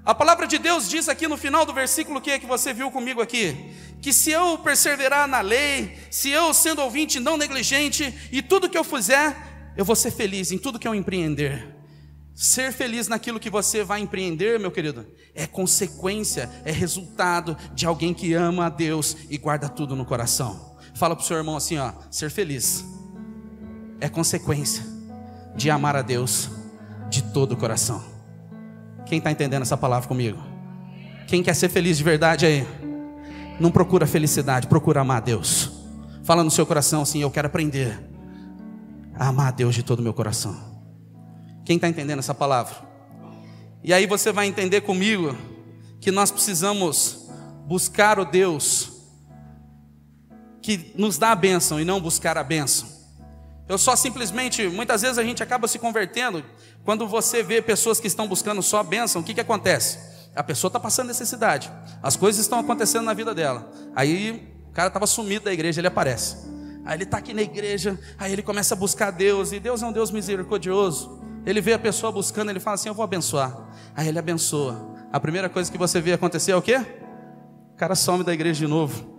A 0.08 0.16
palavra 0.16 0.48
de 0.48 0.58
Deus 0.58 0.88
diz 0.88 1.10
aqui 1.10 1.28
no 1.28 1.36
final 1.36 1.66
do 1.66 1.74
versículo 1.74 2.22
que 2.22 2.32
é 2.32 2.40
que 2.40 2.46
você 2.46 2.74
viu 2.74 2.90
comigo 2.90 3.22
aqui, 3.22 3.74
que 4.02 4.14
se 4.14 4.32
eu 4.32 4.58
perseverar 4.58 5.28
na 5.28 5.42
lei, 5.42 5.98
se 6.10 6.30
eu 6.30 6.54
sendo 6.54 6.82
ouvinte 6.82 7.20
não 7.20 7.36
negligente 7.36 8.18
e 8.32 8.42
tudo 8.42 8.70
que 8.70 8.78
eu 8.78 8.86
fizer, 8.86 9.36
eu 9.76 9.84
vou 9.84 9.98
ser 9.98 10.12
feliz 10.12 10.50
em 10.50 10.58
tudo 10.58 10.80
que 10.80 10.88
eu 10.88 10.96
empreender. 10.96 11.76
Ser 12.34 12.72
feliz 12.72 13.10
naquilo 13.10 13.38
que 13.38 13.50
você 13.50 13.84
vai 13.84 14.00
empreender, 14.00 14.58
meu 14.58 14.72
querido, 14.72 15.06
é 15.36 15.46
consequência, 15.46 16.50
é 16.64 16.72
resultado 16.72 17.58
de 17.74 17.86
alguém 17.86 18.14
que 18.14 18.34
ama 18.34 18.68
a 18.68 18.70
Deus 18.70 19.18
e 19.30 19.38
guarda 19.38 19.68
tudo 19.68 19.94
no 19.94 20.06
coração. 20.06 20.78
Fala 20.96 21.18
para 21.18 21.24
o 21.24 21.28
seu 21.28 21.36
irmão 21.36 21.58
assim, 21.58 21.80
ó, 21.80 21.92
ser 22.10 22.32
feliz 22.32 22.82
é 24.00 24.08
consequência 24.08 24.86
de 25.54 25.70
amar 25.70 25.98
a 25.98 26.02
Deus 26.02 26.50
de 27.10 27.24
todo 27.24 27.52
o 27.52 27.58
coração. 27.58 28.17
Quem 29.08 29.20
está 29.20 29.32
entendendo 29.32 29.62
essa 29.62 29.78
palavra 29.78 30.08
comigo? 30.08 30.38
Quem 31.28 31.42
quer 31.42 31.54
ser 31.54 31.70
feliz 31.70 31.98
de 31.98 32.04
verdade 32.04 32.46
aí? 32.46 32.68
Não 33.60 33.72
procura 33.72 34.06
felicidade, 34.06 34.68
procura 34.68 35.02
amar 35.02 35.18
a 35.18 35.22
Deus. 35.22 35.72
Fala 36.24 36.44
no 36.44 36.52
seu 36.52 36.66
coração 36.66 37.02
assim: 37.02 37.22
Eu 37.22 37.32
quero 37.32 37.48
aprender 37.48 37.98
a 39.16 39.30
amar 39.30 39.48
a 39.48 39.52
Deus 39.52 39.74
de 39.74 39.84
todo 39.84 40.00
o 40.00 40.04
meu 40.04 40.14
coração. 40.14 40.56
Quem 41.66 41.78
está 41.78 41.88
entendendo 41.88 42.20
essa 42.20 42.34
palavra? 42.34 42.76
E 43.84 43.94
aí 43.94 44.06
você 44.06 44.32
vai 44.32 44.48
entender 44.48 44.82
comigo 44.82 45.36
que 46.00 46.12
nós 46.12 46.32
precisamos 46.32 47.30
buscar 47.66 48.20
o 48.20 48.26
Deus 48.26 48.92
que 50.62 50.92
nos 50.96 51.18
dá 51.18 51.32
a 51.32 51.36
bênção 51.36 51.80
e 51.80 51.86
não 51.86 52.02
buscar 52.02 52.38
a 52.38 52.44
bênção. 52.44 52.90
Eu 53.70 53.78
só 53.78 53.96
simplesmente, 53.96 54.68
muitas 54.68 55.02
vezes 55.02 55.18
a 55.18 55.24
gente 55.24 55.44
acaba 55.44 55.68
se 55.68 55.80
convertendo 55.80 56.44
quando 56.88 57.06
você 57.06 57.44
vê 57.44 57.62
pessoas 57.62 58.00
que 58.00 58.08
estão 58.08 58.30
buscando 58.30 58.64
só 58.64 58.80
a 58.80 58.84
bênção, 58.84 59.20
o 59.20 59.24
que, 59.26 59.34
que 59.34 59.42
acontece? 59.42 60.00
A 60.34 60.42
pessoa 60.42 60.70
está 60.70 60.80
passando 60.80 61.08
necessidade, 61.08 61.70
as 62.02 62.16
coisas 62.16 62.40
estão 62.40 62.60
acontecendo 62.60 63.04
na 63.04 63.14
vida 63.14 63.36
dela. 63.36 63.70
Aí 63.94 64.58
o 64.70 64.72
cara 64.72 64.88
estava 64.88 65.06
sumido 65.06 65.44
da 65.44 65.52
igreja, 65.52 65.82
ele 65.82 65.88
aparece. 65.90 66.48
Aí 66.86 66.96
ele 66.96 67.04
está 67.04 67.18
aqui 67.18 67.34
na 67.34 67.42
igreja, 67.42 68.00
aí 68.18 68.32
ele 68.32 68.42
começa 68.42 68.74
a 68.74 68.78
buscar 68.78 69.12
Deus, 69.12 69.52
e 69.52 69.60
Deus 69.60 69.84
é 69.84 69.86
um 69.86 69.92
Deus 69.92 70.12
misericordioso. 70.12 71.22
Ele 71.46 71.60
vê 71.60 71.74
a 71.74 71.80
pessoa 71.80 72.10
buscando, 72.10 72.52
ele 72.52 72.60
fala 72.62 72.76
assim: 72.76 72.88
Eu 72.88 72.96
vou 72.96 73.04
abençoar. 73.04 73.68
Aí 73.94 74.08
ele 74.08 74.18
abençoa. 74.18 74.96
A 75.12 75.20
primeira 75.20 75.50
coisa 75.50 75.70
que 75.70 75.78
você 75.78 76.00
vê 76.00 76.14
acontecer 76.14 76.54
é 76.54 76.56
o 76.56 76.62
quê? 76.62 76.78
O 77.74 77.76
cara 77.76 77.96
some 77.96 78.24
da 78.24 78.34
igreja 78.34 78.60
de 78.60 78.68
novo. 78.68 79.17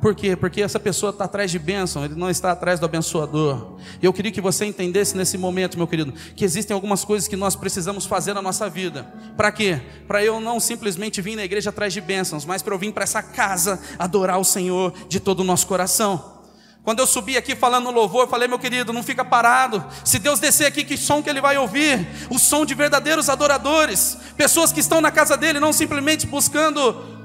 Por 0.00 0.14
quê? 0.14 0.36
Porque 0.36 0.62
essa 0.62 0.78
pessoa 0.78 1.10
está 1.10 1.24
atrás 1.24 1.50
de 1.50 1.58
bênção, 1.58 2.04
ele 2.04 2.14
não 2.14 2.30
está 2.30 2.52
atrás 2.52 2.78
do 2.78 2.86
abençoador. 2.86 3.78
E 4.00 4.06
eu 4.06 4.12
queria 4.12 4.30
que 4.30 4.40
você 4.40 4.64
entendesse 4.64 5.16
nesse 5.16 5.36
momento, 5.36 5.76
meu 5.76 5.88
querido, 5.88 6.12
que 6.36 6.44
existem 6.44 6.72
algumas 6.72 7.04
coisas 7.04 7.26
que 7.26 7.34
nós 7.34 7.56
precisamos 7.56 8.06
fazer 8.06 8.32
na 8.32 8.40
nossa 8.40 8.70
vida. 8.70 9.12
Para 9.36 9.50
quê? 9.50 9.80
Para 10.06 10.24
eu 10.24 10.40
não 10.40 10.60
simplesmente 10.60 11.20
vir 11.20 11.34
na 11.34 11.44
igreja 11.44 11.70
atrás 11.70 11.92
de 11.92 12.00
bênçãos, 12.00 12.44
mas 12.44 12.62
para 12.62 12.74
eu 12.74 12.78
vir 12.78 12.92
para 12.92 13.02
essa 13.02 13.22
casa 13.22 13.80
adorar 13.98 14.38
o 14.38 14.44
Senhor 14.44 14.94
de 15.08 15.18
todo 15.18 15.40
o 15.40 15.44
nosso 15.44 15.66
coração. 15.66 16.38
Quando 16.84 17.00
eu 17.00 17.06
subi 17.06 17.36
aqui 17.36 17.56
falando 17.56 17.90
louvor, 17.90 18.22
eu 18.22 18.28
falei, 18.28 18.46
meu 18.46 18.58
querido, 18.58 18.92
não 18.92 19.02
fica 19.02 19.24
parado. 19.24 19.84
Se 20.04 20.18
Deus 20.18 20.38
descer 20.38 20.64
aqui, 20.66 20.84
que 20.84 20.96
som 20.96 21.22
que 21.22 21.28
ele 21.28 21.40
vai 21.40 21.58
ouvir? 21.58 22.06
O 22.30 22.38
som 22.38 22.64
de 22.64 22.74
verdadeiros 22.74 23.28
adoradores, 23.28 24.16
pessoas 24.36 24.72
que 24.72 24.80
estão 24.80 25.00
na 25.00 25.10
casa 25.10 25.36
dele, 25.36 25.58
não 25.58 25.72
simplesmente 25.72 26.26
buscando 26.26 27.17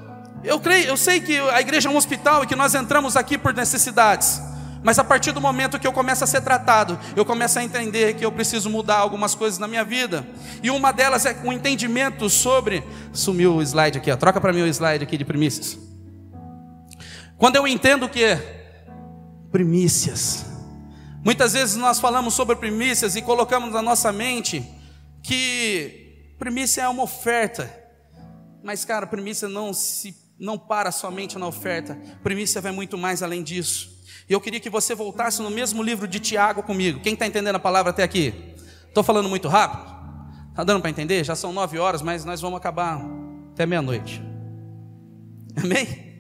eu 0.44 0.60
creio, 0.60 0.88
eu 0.88 0.98
sei 0.98 1.20
que 1.20 1.38
a 1.38 1.62
igreja 1.62 1.90
é 1.90 1.92
um 1.92 1.96
hospital 1.96 2.44
e 2.44 2.48
que 2.48 2.56
nós 2.56 2.76
entramos 2.76 3.16
aqui 3.16 3.38
por 3.38 3.54
necessidades. 3.54 4.42
Mas 4.84 5.00
a 5.00 5.04
partir 5.04 5.32
do 5.32 5.40
momento 5.40 5.80
que 5.80 5.88
eu 5.88 5.94
começo 5.94 6.24
a 6.26 6.28
ser 6.28 6.42
tratado, 6.42 7.00
eu 7.16 7.24
começo 7.24 7.58
a 7.58 7.64
entender 7.64 8.16
que 8.16 8.26
eu 8.26 8.32
preciso 8.32 8.70
mudar 8.70 8.98
algumas 8.98 9.34
coisas 9.34 9.58
na 9.58 9.68
minha 9.68 9.84
vida. 9.84 10.28
E 10.62 10.70
uma 10.70 10.92
delas 10.92 11.26
é 11.26 11.34
um 11.46 11.54
entendimento 11.54 12.30
sobre. 12.30 12.84
Sumiu 13.14 13.56
o 13.56 13.62
slide 13.62 13.98
aqui, 13.98 14.12
ó. 14.12 14.18
troca 14.18 14.42
para 14.42 14.52
mim 14.52 14.62
o 14.62 14.68
slide 14.68 15.04
aqui 15.04 15.18
de 15.18 15.24
primícias. 15.24 15.80
Quando 17.38 17.56
eu 17.56 17.66
entendo 17.66 18.10
que 18.10 18.38
primícias. 19.54 20.46
Muitas 21.24 21.54
vezes 21.54 21.78
nós 21.78 22.00
falamos 22.00 22.34
sobre 22.34 22.56
primícias 22.58 23.16
e 23.16 23.22
colocamos 23.22 23.72
na 23.72 23.82
nossa 23.82 24.12
mente 24.12 24.68
que 25.22 26.34
primícia 26.38 26.82
é 26.82 26.90
uma 26.90 27.04
oferta. 27.04 27.72
Mas, 28.62 28.84
cara, 28.84 29.08
primícia 29.08 29.48
não 29.48 29.74
se 29.74 30.23
não 30.40 30.58
para 30.58 30.92
somente 30.92 31.38
na 31.38 31.48
oferta, 31.48 31.98
primícia 32.24 32.62
vai 32.62 32.72
muito 32.72 32.98
mais 32.98 33.24
além 33.24 33.44
disso. 33.44 33.94
E 34.30 34.34
eu 34.34 34.42
queria 34.42 34.60
que 34.60 34.70
você 34.70 34.96
voltasse 34.96 35.42
no 35.42 35.50
mesmo 35.50 35.84
livro 35.84 36.08
de 36.08 36.20
Tiago 36.20 36.63
comigo. 36.63 37.00
Quem 37.02 37.13
está 37.13 37.25
entendendo 37.25 37.56
a 37.56 37.60
palavra 37.60 37.92
até 37.92 38.04
aqui? 38.04 38.34
Estou 38.88 39.04
falando 39.04 39.30
muito 39.30 39.48
rápido? 39.48 39.92
Está 40.50 40.63
dando 40.63 40.82
para 40.82 40.90
entender? 40.90 41.24
Já 41.24 41.36
são 41.36 41.52
nove 41.52 41.80
horas, 41.80 42.02
mas 42.02 42.24
nós 42.24 42.40
vamos 42.40 42.58
acabar 42.58 43.02
até 43.52 43.66
meia-noite. 43.66 44.22
Amém? 45.56 46.13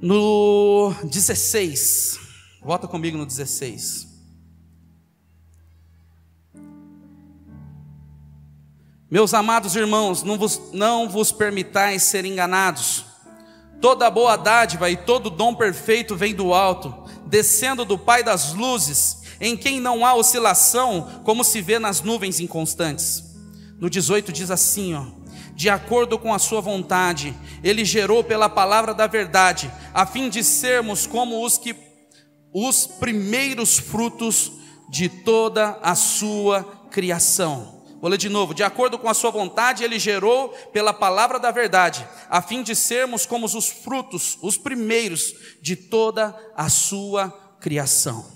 No 0.00 0.92
16, 1.04 2.18
volta 2.62 2.88
comigo 2.88 3.16
no 3.16 3.24
16. 3.24 4.11
Meus 9.12 9.34
amados 9.34 9.76
irmãos, 9.76 10.22
não 10.22 10.38
vos, 10.38 10.58
não 10.72 11.06
vos 11.06 11.30
permitais 11.30 12.02
ser 12.02 12.24
enganados. 12.24 13.04
Toda 13.78 14.10
boa 14.10 14.36
dádiva 14.36 14.88
e 14.88 14.96
todo 14.96 15.28
dom 15.28 15.54
perfeito 15.54 16.16
vem 16.16 16.34
do 16.34 16.54
alto, 16.54 16.94
descendo 17.26 17.84
do 17.84 17.98
Pai 17.98 18.22
das 18.22 18.54
luzes, 18.54 19.18
em 19.38 19.54
quem 19.54 19.80
não 19.80 20.06
há 20.06 20.14
oscilação, 20.14 21.20
como 21.24 21.44
se 21.44 21.60
vê 21.60 21.78
nas 21.78 22.00
nuvens 22.00 22.40
inconstantes. 22.40 23.22
No 23.78 23.90
18 23.90 24.32
diz 24.32 24.50
assim, 24.50 24.94
ó: 24.94 25.04
de 25.54 25.68
acordo 25.68 26.18
com 26.18 26.32
a 26.32 26.38
sua 26.38 26.62
vontade, 26.62 27.36
ele 27.62 27.84
gerou 27.84 28.24
pela 28.24 28.48
palavra 28.48 28.94
da 28.94 29.06
verdade, 29.06 29.70
a 29.92 30.06
fim 30.06 30.30
de 30.30 30.42
sermos 30.42 31.06
como 31.06 31.44
os 31.44 31.58
que 31.58 31.76
os 32.50 32.86
primeiros 32.86 33.78
frutos 33.78 34.52
de 34.88 35.10
toda 35.10 35.78
a 35.82 35.94
sua 35.94 36.64
criação. 36.90 37.81
Vou 38.02 38.10
ler 38.10 38.18
de 38.18 38.28
novo. 38.28 38.52
De 38.52 38.64
acordo 38.64 38.98
com 38.98 39.08
a 39.08 39.14
sua 39.14 39.30
vontade, 39.30 39.84
ele 39.84 39.96
gerou 39.96 40.48
pela 40.72 40.92
palavra 40.92 41.38
da 41.38 41.52
verdade, 41.52 42.04
a 42.28 42.42
fim 42.42 42.60
de 42.60 42.74
sermos 42.74 43.24
como 43.24 43.46
os 43.46 43.68
frutos, 43.68 44.36
os 44.42 44.58
primeiros 44.58 45.32
de 45.62 45.76
toda 45.76 46.36
a 46.56 46.68
sua 46.68 47.30
criação. 47.60 48.26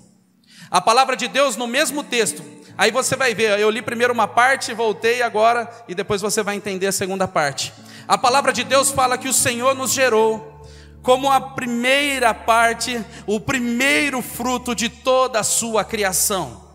A 0.71 0.79
palavra 0.79 1.17
de 1.17 1.27
Deus 1.27 1.57
no 1.57 1.67
mesmo 1.67 2.01
texto. 2.01 2.41
Aí 2.77 2.91
você 2.91 3.17
vai 3.17 3.35
ver, 3.35 3.59
eu 3.59 3.69
li 3.69 3.81
primeiro 3.81 4.13
uma 4.13 4.27
parte, 4.27 4.73
voltei 4.73 5.21
agora 5.21 5.69
e 5.85 5.93
depois 5.93 6.21
você 6.21 6.41
vai 6.41 6.55
entender 6.55 6.87
a 6.87 6.91
segunda 6.93 7.27
parte. 7.27 7.73
A 8.07 8.17
palavra 8.17 8.53
de 8.53 8.63
Deus 8.63 8.89
fala 8.89 9.17
que 9.17 9.27
o 9.27 9.33
Senhor 9.33 9.75
nos 9.75 9.91
gerou 9.91 10.61
como 11.01 11.29
a 11.29 11.41
primeira 11.41 12.33
parte, 12.33 13.03
o 13.25 13.37
primeiro 13.37 14.21
fruto 14.21 14.73
de 14.73 14.87
toda 14.87 15.41
a 15.41 15.43
sua 15.43 15.83
criação. 15.83 16.65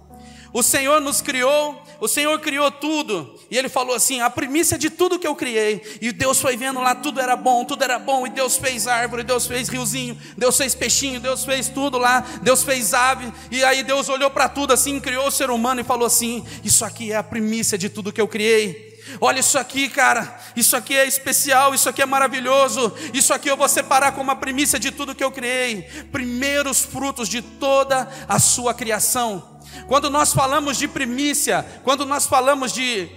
O 0.52 0.62
Senhor 0.62 1.00
nos 1.00 1.22
criou 1.22 1.81
o 2.02 2.08
Senhor 2.08 2.36
criou 2.40 2.68
tudo, 2.68 3.32
e 3.48 3.56
Ele 3.56 3.68
falou 3.68 3.94
assim: 3.94 4.20
a 4.20 4.28
primícia 4.28 4.76
de 4.76 4.90
tudo 4.90 5.20
que 5.20 5.26
eu 5.26 5.36
criei, 5.36 5.80
e 6.00 6.10
Deus 6.10 6.40
foi 6.40 6.56
vendo 6.56 6.80
lá, 6.80 6.96
tudo 6.96 7.20
era 7.20 7.36
bom, 7.36 7.64
tudo 7.64 7.84
era 7.84 7.96
bom, 7.96 8.26
e 8.26 8.30
Deus 8.30 8.56
fez 8.56 8.88
árvore, 8.88 9.22
Deus 9.22 9.46
fez 9.46 9.68
riozinho, 9.68 10.18
Deus 10.36 10.56
fez 10.56 10.74
peixinho, 10.74 11.20
Deus 11.20 11.44
fez 11.44 11.68
tudo 11.68 11.98
lá, 11.98 12.26
Deus 12.42 12.64
fez 12.64 12.92
ave, 12.92 13.32
e 13.52 13.62
aí 13.62 13.84
Deus 13.84 14.08
olhou 14.08 14.28
para 14.30 14.48
tudo 14.48 14.72
assim, 14.72 14.98
criou 14.98 15.28
o 15.28 15.30
ser 15.30 15.48
humano 15.48 15.80
e 15.80 15.84
falou 15.84 16.04
assim: 16.04 16.44
Isso 16.64 16.84
aqui 16.84 17.12
é 17.12 17.16
a 17.16 17.22
primícia 17.22 17.78
de 17.78 17.88
tudo 17.88 18.12
que 18.12 18.20
eu 18.20 18.26
criei. 18.26 18.90
Olha 19.20 19.38
isso 19.38 19.56
aqui, 19.56 19.88
cara. 19.88 20.40
Isso 20.56 20.76
aqui 20.76 20.96
é 20.96 21.06
especial, 21.06 21.72
isso 21.72 21.88
aqui 21.88 22.02
é 22.02 22.06
maravilhoso. 22.06 22.92
Isso 23.14 23.32
aqui 23.32 23.48
eu 23.48 23.56
vou 23.56 23.68
separar 23.68 24.10
como 24.10 24.32
a 24.32 24.36
primícia 24.36 24.78
de 24.78 24.90
tudo 24.90 25.14
que 25.14 25.22
eu 25.22 25.30
criei. 25.30 25.82
Primeiros 26.10 26.80
frutos 26.80 27.28
de 27.28 27.42
toda 27.42 28.08
a 28.28 28.40
sua 28.40 28.74
criação. 28.74 29.51
Quando 29.86 30.10
nós 30.10 30.32
falamos 30.32 30.76
de 30.76 30.88
primícia, 30.88 31.64
quando 31.84 32.04
nós 32.06 32.26
falamos 32.26 32.72
de 32.72 33.08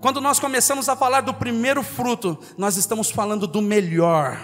quando 0.00 0.20
nós 0.20 0.38
começamos 0.38 0.88
a 0.88 0.94
falar 0.94 1.22
do 1.22 1.34
primeiro 1.34 1.82
fruto, 1.82 2.38
nós 2.56 2.76
estamos 2.76 3.10
falando 3.10 3.46
do 3.46 3.62
melhor. 3.62 4.38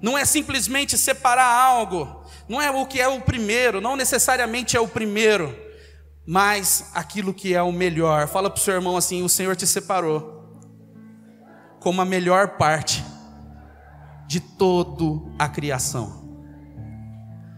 Não 0.00 0.16
é 0.16 0.24
simplesmente 0.24 0.98
separar 0.98 1.46
algo, 1.46 2.22
não 2.48 2.60
é 2.60 2.70
o 2.70 2.86
que 2.86 3.00
é 3.00 3.08
o 3.08 3.20
primeiro, 3.20 3.80
não 3.80 3.96
necessariamente 3.96 4.76
é 4.76 4.80
o 4.80 4.86
primeiro, 4.86 5.56
mas 6.26 6.90
aquilo 6.94 7.32
que 7.32 7.54
é 7.54 7.62
o 7.62 7.72
melhor. 7.72 8.28
Fala 8.28 8.50
para 8.50 8.60
o 8.60 8.62
seu 8.62 8.74
irmão 8.74 8.96
assim: 8.96 9.22
o 9.22 9.28
Senhor 9.28 9.56
te 9.56 9.66
separou 9.66 10.34
como 11.80 12.00
a 12.00 12.04
melhor 12.04 12.56
parte 12.56 13.04
de 14.26 14.40
toda 14.40 15.22
a 15.38 15.48
criação. 15.48 16.24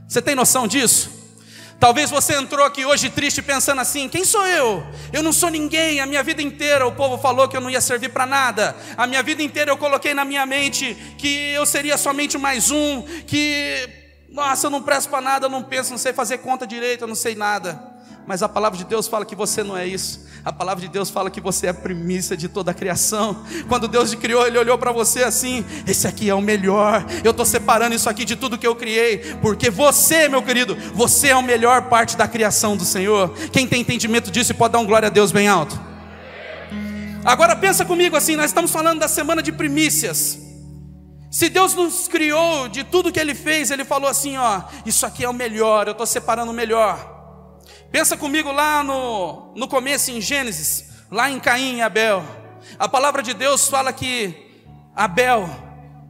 Você 0.09 0.23
tem 0.23 0.35
noção 0.35 0.67
disso? 0.67 1.16
Talvez 1.79 2.11
você 2.11 2.35
entrou 2.35 2.65
aqui 2.65 2.87
hoje 2.87 3.11
triste 3.11 3.43
pensando 3.43 3.81
assim: 3.81 4.09
quem 4.09 4.25
sou 4.25 4.47
eu? 4.47 4.85
Eu 5.13 5.23
não 5.23 5.33
sou 5.33 5.51
ninguém. 5.51 6.01
A 6.01 6.07
minha 6.07 6.23
vida 6.23 6.41
inteira 6.41 6.87
o 6.87 6.93
povo 6.93 7.19
falou 7.19 7.49
que 7.49 7.57
eu 7.57 7.61
não 7.61 7.71
ia 7.71 7.81
servir 7.81 8.09
para 8.09 8.25
nada. 8.25 8.75
A 8.97 9.07
minha 9.07 9.23
vida 9.23 9.43
inteira 9.43 9.71
eu 9.71 9.77
coloquei 9.77 10.15
na 10.15 10.25
minha 10.25 10.47
mente 10.47 10.95
que 11.19 11.53
eu 11.53 11.67
seria 11.67 11.99
somente 11.99 12.39
mais 12.39 12.71
um. 12.71 13.03
Que, 13.27 13.89
nossa, 14.31 14.67
eu 14.67 14.71
não 14.71 14.83
presto 14.83 15.11
para 15.11 15.21
nada, 15.21 15.47
eu 15.47 15.51
não 15.51 15.63
penso, 15.63 15.91
não 15.91 15.99
sei 15.99 16.13
fazer 16.13 16.39
conta 16.39 16.67
direito, 16.67 17.03
eu 17.03 17.09
não 17.09 17.15
sei 17.15 17.35
nada. 17.35 17.96
Mas 18.27 18.43
a 18.43 18.49
palavra 18.49 18.77
de 18.77 18.85
Deus 18.85 19.07
fala 19.07 19.25
que 19.25 19.37
você 19.37 19.63
não 19.63 19.77
é 19.77 19.87
isso. 19.87 20.27
A 20.45 20.53
palavra 20.53 20.83
de 20.83 20.89
Deus 20.89 21.11
fala 21.11 21.31
que 21.31 21.41
você 21.41 21.67
é 21.67 21.71
a 21.71 21.75
primícia 21.75 22.37
de 22.37 22.49
toda 22.49 22.73
a 22.73 22.75
criação. 22.75 23.45
Quando 23.69 23.87
Deus 23.87 24.11
te 24.11 24.17
criou, 24.17 24.45
Ele 24.45 24.59
olhou 24.59 24.77
para 24.77 24.91
você 24.91 25.23
assim: 25.23 25.65
esse 25.87 26.09
aqui 26.09 26.29
é 26.29 26.35
o 26.35 26.41
melhor. 26.41 27.07
Eu 27.23 27.31
estou 27.31 27.47
separando 27.47 27.95
isso 27.95 28.09
aqui 28.11 28.25
de 28.25 28.35
tudo 28.35 28.59
que 28.59 28.67
eu 28.67 28.75
criei, 28.75 29.19
porque 29.41 29.71
você, 29.71 30.29
meu 30.29 30.43
querido, 30.43 30.77
você 30.93 31.29
é 31.29 31.33
a 31.33 31.43
melhor 31.43 31.83
parte 31.83 32.17
da 32.17 32.27
criação 32.27 32.77
do 32.77 32.85
Senhor. 32.85 33.33
Quem 33.53 33.67
tem 33.67 33.81
entendimento 33.83 34.31
disso 34.31 34.53
pode 34.55 34.73
dar 34.73 34.81
um 34.81 34.87
glória 34.87 35.07
a 35.07 35.11
Deus 35.11 35.31
bem 35.31 35.47
alto. 35.47 35.79
Agora 37.25 37.55
pensa 37.55 37.85
comigo 37.85 38.17
assim: 38.17 38.35
nós 38.35 38.47
estamos 38.47 38.73
falando 38.73 38.99
da 38.99 39.09
semana 39.09 39.41
de 39.41 39.53
primícias. 39.53 40.39
Se 41.31 41.49
Deus 41.49 41.75
nos 41.75 42.09
criou 42.09 42.69
de 42.69 42.83
tudo 42.83 43.13
que 43.13 43.21
Ele 43.21 43.37
fez, 43.37 43.71
Ele 43.71 43.85
falou 43.85 44.11
assim: 44.11 44.37
ó, 44.37 44.63
isso 44.85 45.07
aqui 45.07 45.25
é 45.25 45.29
o 45.29 45.33
melhor, 45.33 45.87
eu 45.87 45.93
estou 45.93 46.07
separando 46.07 46.51
o 46.51 46.55
melhor. 46.55 47.16
Pensa 47.91 48.17
comigo 48.17 48.51
lá 48.53 48.83
no, 48.83 49.55
no 49.55 49.69
começo, 49.69 50.11
em 50.11 50.21
Gênesis, 50.21 50.85
lá 51.11 51.31
em 51.31 51.39
Caim 51.39 51.77
e 51.77 51.83
Abel. 51.83 52.23
A 52.79 52.89
palavra 52.89 53.23
de 53.23 53.33
Deus 53.33 53.69
fala 53.69 53.93
que 53.93 54.35
Abel, 54.95 55.49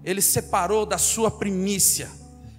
ele 0.03 0.23
separou 0.23 0.87
da 0.87 0.99
sua 0.99 1.31
primícia, 1.31 2.11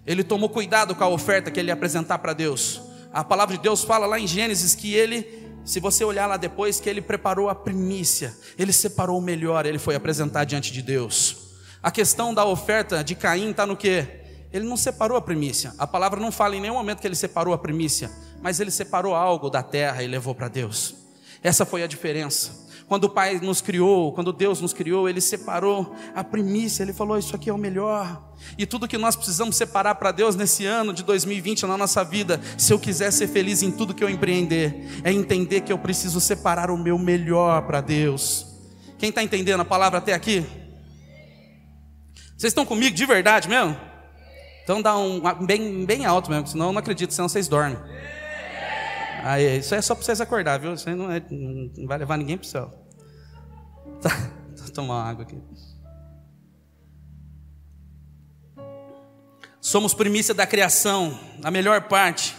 ele 0.05 0.23
tomou 0.23 0.49
cuidado 0.49 0.95
com 0.95 1.03
a 1.03 1.07
oferta 1.07 1.51
que 1.51 1.59
ele 1.59 1.69
ia 1.69 1.73
apresentar 1.73 2.19
para 2.19 2.33
Deus. 2.33 2.81
A 3.11 3.23
palavra 3.23 3.57
de 3.57 3.63
Deus 3.63 3.83
fala 3.83 4.05
lá 4.05 4.19
em 4.19 4.27
Gênesis 4.27 4.75
que 4.75 4.93
ele, 4.93 5.51
se 5.65 5.79
você 5.79 6.05
olhar 6.05 6.27
lá 6.27 6.37
depois, 6.37 6.79
que 6.79 6.89
ele 6.89 7.01
preparou 7.01 7.49
a 7.49 7.55
primícia, 7.55 8.33
ele 8.57 8.71
separou 8.71 9.17
o 9.17 9.21
melhor, 9.21 9.65
ele 9.65 9.79
foi 9.79 9.95
apresentar 9.95 10.45
diante 10.45 10.71
de 10.71 10.81
Deus. 10.81 11.37
A 11.81 11.91
questão 11.91 12.33
da 12.33 12.45
oferta 12.45 13.03
de 13.03 13.15
Caim 13.15 13.51
está 13.51 13.65
no 13.65 13.75
que? 13.75 14.05
Ele 14.53 14.65
não 14.65 14.77
separou 14.77 15.17
a 15.17 15.21
primícia. 15.21 15.73
A 15.77 15.85
palavra 15.85 16.19
não 16.19 16.31
fala 16.31 16.55
em 16.55 16.61
nenhum 16.61 16.75
momento 16.75 17.01
que 17.01 17.07
ele 17.07 17.15
separou 17.15 17.53
a 17.53 17.57
primícia 17.57 18.09
mas 18.41 18.59
ele 18.59 18.71
separou 18.71 19.15
algo 19.15 19.49
da 19.49 19.63
terra 19.63 20.03
e 20.03 20.07
levou 20.07 20.33
para 20.33 20.47
Deus. 20.47 20.95
Essa 21.43 21.65
foi 21.65 21.83
a 21.83 21.87
diferença. 21.87 22.67
Quando 22.87 23.03
o 23.03 23.09
Pai 23.09 23.37
nos 23.41 23.59
criou, 23.59 24.13
quando 24.13 24.31
Deus 24.31 24.61
nos 24.61 24.71
criou, 24.71 25.09
Ele 25.09 25.19
separou 25.19 25.93
a 26.15 26.23
primícia, 26.23 26.83
Ele 26.83 26.93
falou: 26.93 27.17
Isso 27.17 27.35
aqui 27.35 27.49
é 27.49 27.53
o 27.53 27.57
melhor. 27.57 28.23
E 28.57 28.65
tudo 28.65 28.87
que 28.87 28.97
nós 28.97 29.13
precisamos 29.13 29.57
separar 29.57 29.95
para 29.95 30.11
Deus 30.11 30.37
nesse 30.37 30.65
ano 30.65 30.93
de 30.93 31.03
2020 31.03 31.65
na 31.65 31.77
nossa 31.77 32.01
vida, 32.05 32.39
se 32.57 32.71
eu 32.71 32.79
quiser 32.79 33.11
ser 33.11 33.27
feliz 33.27 33.61
em 33.61 33.71
tudo 33.71 33.93
que 33.93 34.03
eu 34.03 34.09
empreender, 34.09 35.01
é 35.03 35.11
entender 35.11 35.61
que 35.61 35.73
eu 35.73 35.77
preciso 35.77 36.21
separar 36.21 36.71
o 36.71 36.77
meu 36.77 36.97
melhor 36.97 37.63
para 37.63 37.81
Deus. 37.81 38.47
Quem 38.97 39.09
está 39.09 39.21
entendendo 39.21 39.59
a 39.59 39.65
palavra 39.65 39.97
até 39.97 40.13
aqui? 40.13 40.45
Vocês 42.37 42.51
estão 42.51 42.65
comigo 42.65 42.95
de 42.95 43.05
verdade 43.05 43.49
mesmo? 43.49 43.75
Então 44.63 44.81
dá 44.81 44.97
um 44.97 45.21
bem, 45.45 45.85
bem 45.85 46.05
alto 46.05 46.29
mesmo, 46.29 46.47
senão 46.47 46.67
eu 46.67 46.71
não 46.71 46.79
acredito, 46.79 47.13
senão 47.13 47.27
vocês 47.27 47.49
dormem. 47.49 47.77
Aí, 49.23 49.59
isso 49.59 49.73
é 49.75 49.81
só 49.81 49.95
para 49.95 50.03
vocês 50.03 50.21
acordar, 50.21 50.59
viu? 50.59 50.73
Isso 50.73 50.89
não, 50.95 51.11
é, 51.11 51.21
não 51.29 51.87
vai 51.87 51.97
levar 51.97 52.17
ninguém 52.17 52.37
para 52.37 52.45
o 52.45 52.49
céu. 52.49 52.73
Tá, 53.99 54.09
vou 54.55 54.69
tomar 54.69 54.95
uma 54.95 55.09
água 55.09 55.23
aqui. 55.23 55.41
Somos 59.59 59.93
primícia 59.93 60.35
da 60.35 60.45
criação, 60.45 61.19
a 61.43 61.49
melhor 61.49 61.87
parte. 61.87 62.35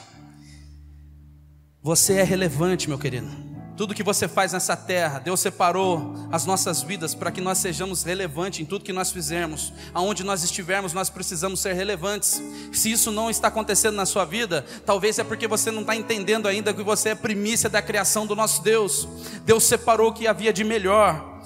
Você 1.83 2.15
é 2.15 2.23
relevante, 2.23 2.89
meu 2.89 2.99
querido. 2.99 3.48
Tudo 3.79 3.95
que 3.95 4.03
você 4.03 4.27
faz 4.27 4.53
nessa 4.53 4.77
terra, 4.77 5.21
Deus 5.21 5.39
separou 5.39 6.13
as 6.33 6.45
nossas 6.45 6.83
vidas 6.83 7.15
para 7.15 7.31
que 7.31 7.41
nós 7.41 7.59
sejamos 7.59 8.03
relevantes 8.03 8.59
em 8.59 8.65
tudo 8.65 8.85
que 8.85 8.93
nós 8.93 9.13
fizermos. 9.13 9.73
Aonde 9.95 10.25
nós 10.25 10.43
estivermos, 10.43 10.93
nós 10.93 11.09
precisamos 11.09 11.61
ser 11.61 11.75
relevantes. 11.75 12.43
Se 12.73 12.91
isso 12.91 13.13
não 13.13 13.31
está 13.31 13.47
acontecendo 13.47 13.95
na 13.95 14.05
sua 14.05 14.25
vida, 14.25 14.67
talvez 14.85 15.21
é 15.21 15.23
porque 15.23 15.47
você 15.47 15.71
não 15.71 15.83
está 15.83 15.95
entendendo 15.95 16.49
ainda 16.49 16.75
que 16.75 16.83
você 16.83 17.11
é 17.11 17.15
primícia 17.15 17.71
da 17.71 17.81
criação 17.81 18.27
do 18.27 18.35
nosso 18.35 18.65
Deus. 18.65 19.07
Deus 19.45 19.63
separou 19.63 20.11
o 20.11 20.13
que 20.13 20.27
havia 20.27 20.53
de 20.53 20.65
melhor. 20.65 21.41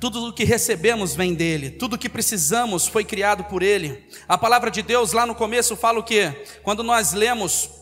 Tudo 0.00 0.26
o 0.26 0.32
que 0.32 0.42
recebemos 0.42 1.14
vem 1.14 1.32
dele, 1.32 1.70
tudo 1.70 1.94
o 1.94 1.98
que 1.98 2.08
precisamos 2.08 2.88
foi 2.88 3.04
criado 3.04 3.44
por 3.44 3.62
ele. 3.62 4.04
A 4.26 4.36
palavra 4.36 4.68
de 4.68 4.82
Deus 4.82 5.12
lá 5.12 5.24
no 5.24 5.34
começo 5.36 5.76
fala 5.76 6.00
o 6.00 6.02
que? 6.02 6.28
Quando 6.64 6.82
nós 6.82 7.12
lemos 7.12 7.75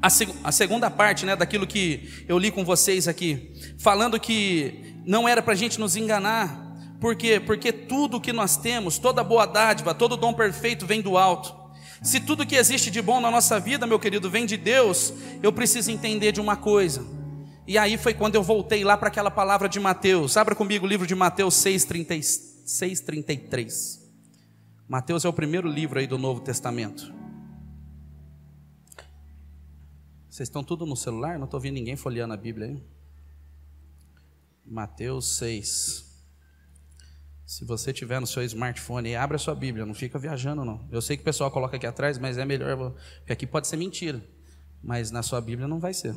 a, 0.00 0.10
seg 0.10 0.32
a 0.44 0.52
segunda 0.52 0.90
parte 0.90 1.26
né, 1.26 1.34
daquilo 1.34 1.66
que 1.66 2.24
eu 2.28 2.38
li 2.38 2.50
com 2.50 2.64
vocês 2.64 3.08
aqui, 3.08 3.52
falando 3.78 4.18
que 4.18 4.94
não 5.04 5.28
era 5.28 5.42
para 5.42 5.52
a 5.52 5.56
gente 5.56 5.78
nos 5.80 5.96
enganar, 5.96 6.68
por 7.00 7.14
quê? 7.14 7.38
Porque 7.38 7.72
tudo 7.72 8.20
que 8.20 8.32
nós 8.32 8.56
temos, 8.56 8.98
toda 8.98 9.22
boa 9.22 9.46
dádiva, 9.46 9.94
todo 9.94 10.16
dom 10.16 10.34
perfeito 10.34 10.86
vem 10.86 11.00
do 11.00 11.16
alto. 11.16 11.56
Se 12.02 12.20
tudo 12.20 12.46
que 12.46 12.56
existe 12.56 12.90
de 12.90 13.02
bom 13.02 13.20
na 13.20 13.30
nossa 13.30 13.58
vida, 13.58 13.86
meu 13.86 13.98
querido, 13.98 14.30
vem 14.30 14.46
de 14.46 14.56
Deus, 14.56 15.12
eu 15.42 15.52
preciso 15.52 15.90
entender 15.90 16.32
de 16.32 16.40
uma 16.40 16.56
coisa. 16.56 17.04
E 17.66 17.76
aí 17.76 17.98
foi 17.98 18.14
quando 18.14 18.34
eu 18.34 18.42
voltei 18.42 18.82
lá 18.82 18.96
para 18.96 19.08
aquela 19.08 19.30
palavra 19.30 19.68
de 19.68 19.78
Mateus. 19.78 20.36
Abra 20.36 20.54
comigo 20.54 20.86
o 20.86 20.88
livro 20.88 21.06
de 21.06 21.14
Mateus 21.14 21.54
6,33. 21.56 23.04
33. 23.04 24.00
Mateus 24.88 25.24
é 25.24 25.28
o 25.28 25.32
primeiro 25.32 25.68
livro 25.68 25.98
aí 25.98 26.06
do 26.06 26.18
Novo 26.18 26.40
Testamento. 26.40 27.17
Vocês 30.38 30.48
estão 30.48 30.62
tudo 30.62 30.86
no 30.86 30.94
celular? 30.94 31.36
Não 31.36 31.46
estou 31.46 31.58
vendo 31.58 31.74
ninguém 31.74 31.96
folheando 31.96 32.32
a 32.32 32.36
Bíblia 32.36 32.68
aí. 32.68 32.80
Mateus 34.64 35.36
6. 35.36 36.24
Se 37.44 37.64
você 37.64 37.92
tiver 37.92 38.20
no 38.20 38.26
seu 38.26 38.44
smartphone, 38.44 39.16
abra 39.16 39.34
a 39.34 39.38
sua 39.40 39.56
Bíblia, 39.56 39.84
não 39.84 39.94
fica 39.94 40.16
viajando 40.16 40.64
não. 40.64 40.88
Eu 40.92 41.02
sei 41.02 41.16
que 41.16 41.22
o 41.22 41.24
pessoal 41.24 41.50
coloca 41.50 41.76
aqui 41.76 41.88
atrás, 41.88 42.18
mas 42.18 42.38
é 42.38 42.44
melhor, 42.44 42.94
porque 43.16 43.32
aqui 43.32 43.48
pode 43.48 43.66
ser 43.66 43.76
mentira, 43.78 44.24
mas 44.80 45.10
na 45.10 45.24
sua 45.24 45.40
Bíblia 45.40 45.66
não 45.66 45.80
vai 45.80 45.92
ser. 45.92 46.14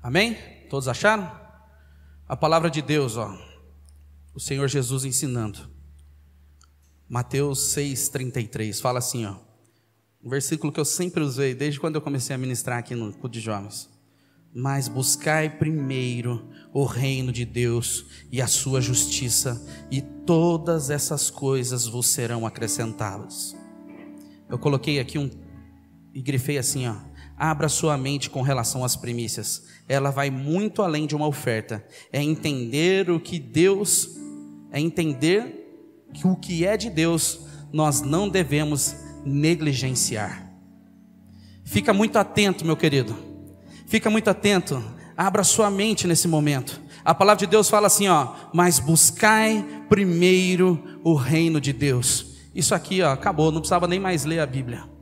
Amém? 0.00 0.36
Todos 0.70 0.86
acharam? 0.86 1.24
A 2.28 2.36
palavra 2.36 2.70
de 2.70 2.82
Deus, 2.82 3.16
ó. 3.16 3.36
O 4.32 4.38
Senhor 4.38 4.68
Jesus 4.68 5.04
ensinando. 5.04 5.74
Mateus 7.08 7.74
6,33, 7.76 8.80
fala 8.80 8.98
assim, 8.98 9.24
ó. 9.26 9.36
Um 10.24 10.28
versículo 10.28 10.72
que 10.72 10.80
eu 10.80 10.84
sempre 10.84 11.22
usei 11.22 11.54
desde 11.54 11.78
quando 11.78 11.94
eu 11.94 12.00
comecei 12.00 12.34
a 12.34 12.38
ministrar 12.38 12.78
aqui 12.78 12.96
no 12.96 13.12
culto 13.12 13.28
de 13.28 13.40
jovens. 13.40 13.88
Mas 14.52 14.88
buscai 14.88 15.48
primeiro 15.48 16.48
o 16.74 16.84
reino 16.84 17.30
de 17.30 17.44
Deus 17.44 18.06
e 18.32 18.42
a 18.42 18.48
sua 18.48 18.80
justiça, 18.80 19.64
e 19.88 20.02
todas 20.02 20.90
essas 20.90 21.30
coisas 21.30 21.86
vos 21.86 22.08
serão 22.08 22.44
acrescentadas. 22.44 23.54
Eu 24.48 24.58
coloquei 24.58 24.98
aqui 24.98 25.16
um 25.16 25.30
e 26.12 26.20
grifei 26.20 26.58
assim, 26.58 26.88
ó. 26.88 26.96
Abra 27.36 27.68
sua 27.68 27.96
mente 27.96 28.30
com 28.30 28.42
relação 28.42 28.82
às 28.82 28.96
primícias. 28.96 29.64
Ela 29.86 30.10
vai 30.10 30.30
muito 30.30 30.82
além 30.82 31.06
de 31.06 31.14
uma 31.14 31.26
oferta. 31.26 31.86
É 32.10 32.20
entender 32.20 33.10
o 33.10 33.20
que 33.20 33.38
Deus 33.38 34.16
é 34.72 34.80
entender 34.80 35.65
que 36.12 36.26
o 36.26 36.36
que 36.36 36.64
é 36.64 36.76
de 36.76 36.90
Deus 36.90 37.40
nós 37.72 38.00
não 38.00 38.28
devemos 38.28 38.96
negligenciar. 39.24 40.50
Fica 41.64 41.92
muito 41.92 42.16
atento, 42.16 42.64
meu 42.64 42.76
querido. 42.76 43.16
Fica 43.86 44.08
muito 44.08 44.28
atento. 44.30 44.82
Abra 45.16 45.42
sua 45.42 45.70
mente 45.70 46.06
nesse 46.06 46.28
momento. 46.28 46.80
A 47.04 47.14
palavra 47.14 47.44
de 47.44 47.50
Deus 47.50 47.68
fala 47.68 47.86
assim, 47.86 48.08
ó: 48.08 48.34
"Mas 48.52 48.78
buscai 48.78 49.64
primeiro 49.88 51.00
o 51.02 51.14
reino 51.14 51.60
de 51.60 51.72
Deus". 51.72 52.36
Isso 52.54 52.74
aqui, 52.74 53.02
ó, 53.02 53.12
acabou, 53.12 53.52
não 53.52 53.60
precisava 53.60 53.86
nem 53.86 54.00
mais 54.00 54.24
ler 54.24 54.40
a 54.40 54.46
Bíblia. 54.46 54.95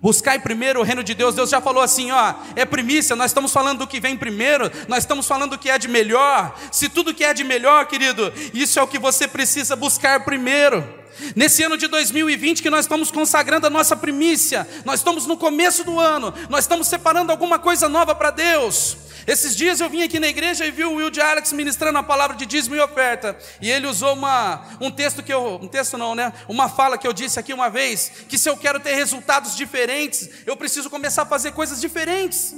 Buscai 0.00 0.38
primeiro 0.38 0.80
o 0.80 0.82
reino 0.84 1.02
de 1.02 1.12
Deus. 1.12 1.34
Deus 1.34 1.50
já 1.50 1.60
falou 1.60 1.82
assim, 1.82 2.12
ó, 2.12 2.34
é 2.54 2.64
primícia. 2.64 3.16
Nós 3.16 3.30
estamos 3.30 3.52
falando 3.52 3.80
do 3.80 3.86
que 3.86 3.98
vem 3.98 4.16
primeiro. 4.16 4.70
Nós 4.86 5.00
estamos 5.00 5.26
falando 5.26 5.52
do 5.52 5.58
que 5.58 5.68
é 5.68 5.76
de 5.78 5.88
melhor. 5.88 6.54
Se 6.70 6.88
tudo 6.88 7.14
que 7.14 7.24
é 7.24 7.34
de 7.34 7.42
melhor, 7.42 7.86
querido, 7.86 8.32
isso 8.54 8.78
é 8.78 8.82
o 8.82 8.86
que 8.86 8.98
você 8.98 9.26
precisa 9.26 9.74
buscar 9.74 10.24
primeiro. 10.24 10.86
Nesse 11.34 11.62
ano 11.62 11.76
de 11.76 11.86
2020 11.88 12.62
que 12.62 12.70
nós 12.70 12.84
estamos 12.84 13.10
consagrando 13.10 13.66
a 13.66 13.70
nossa 13.70 13.96
primícia, 13.96 14.66
nós 14.84 15.00
estamos 15.00 15.26
no 15.26 15.36
começo 15.36 15.84
do 15.84 15.98
ano, 15.98 16.32
nós 16.48 16.64
estamos 16.64 16.86
separando 16.86 17.32
alguma 17.32 17.58
coisa 17.58 17.88
nova 17.88 18.14
para 18.14 18.30
Deus. 18.30 18.96
Esses 19.28 19.54
dias 19.54 19.78
eu 19.78 19.90
vim 19.90 20.02
aqui 20.02 20.18
na 20.18 20.26
igreja 20.26 20.64
e 20.64 20.70
vi 20.70 20.84
o 20.84 20.94
Will 20.94 21.10
de 21.10 21.20
Alex 21.20 21.52
ministrando 21.52 21.98
a 21.98 22.02
palavra 22.02 22.34
de 22.34 22.46
dízimo 22.46 22.74
e 22.74 22.80
oferta. 22.80 23.36
E 23.60 23.70
ele 23.70 23.86
usou 23.86 24.14
uma, 24.14 24.62
um 24.80 24.90
texto 24.90 25.22
que 25.22 25.30
eu. 25.30 25.58
Um 25.60 25.68
texto 25.68 25.98
não, 25.98 26.14
né? 26.14 26.32
Uma 26.48 26.66
fala 26.66 26.96
que 26.96 27.06
eu 27.06 27.12
disse 27.12 27.38
aqui 27.38 27.52
uma 27.52 27.68
vez: 27.68 28.10
que 28.26 28.38
se 28.38 28.48
eu 28.48 28.56
quero 28.56 28.80
ter 28.80 28.94
resultados 28.94 29.54
diferentes, 29.54 30.30
eu 30.46 30.56
preciso 30.56 30.88
começar 30.88 31.24
a 31.24 31.26
fazer 31.26 31.52
coisas 31.52 31.78
diferentes. 31.78 32.54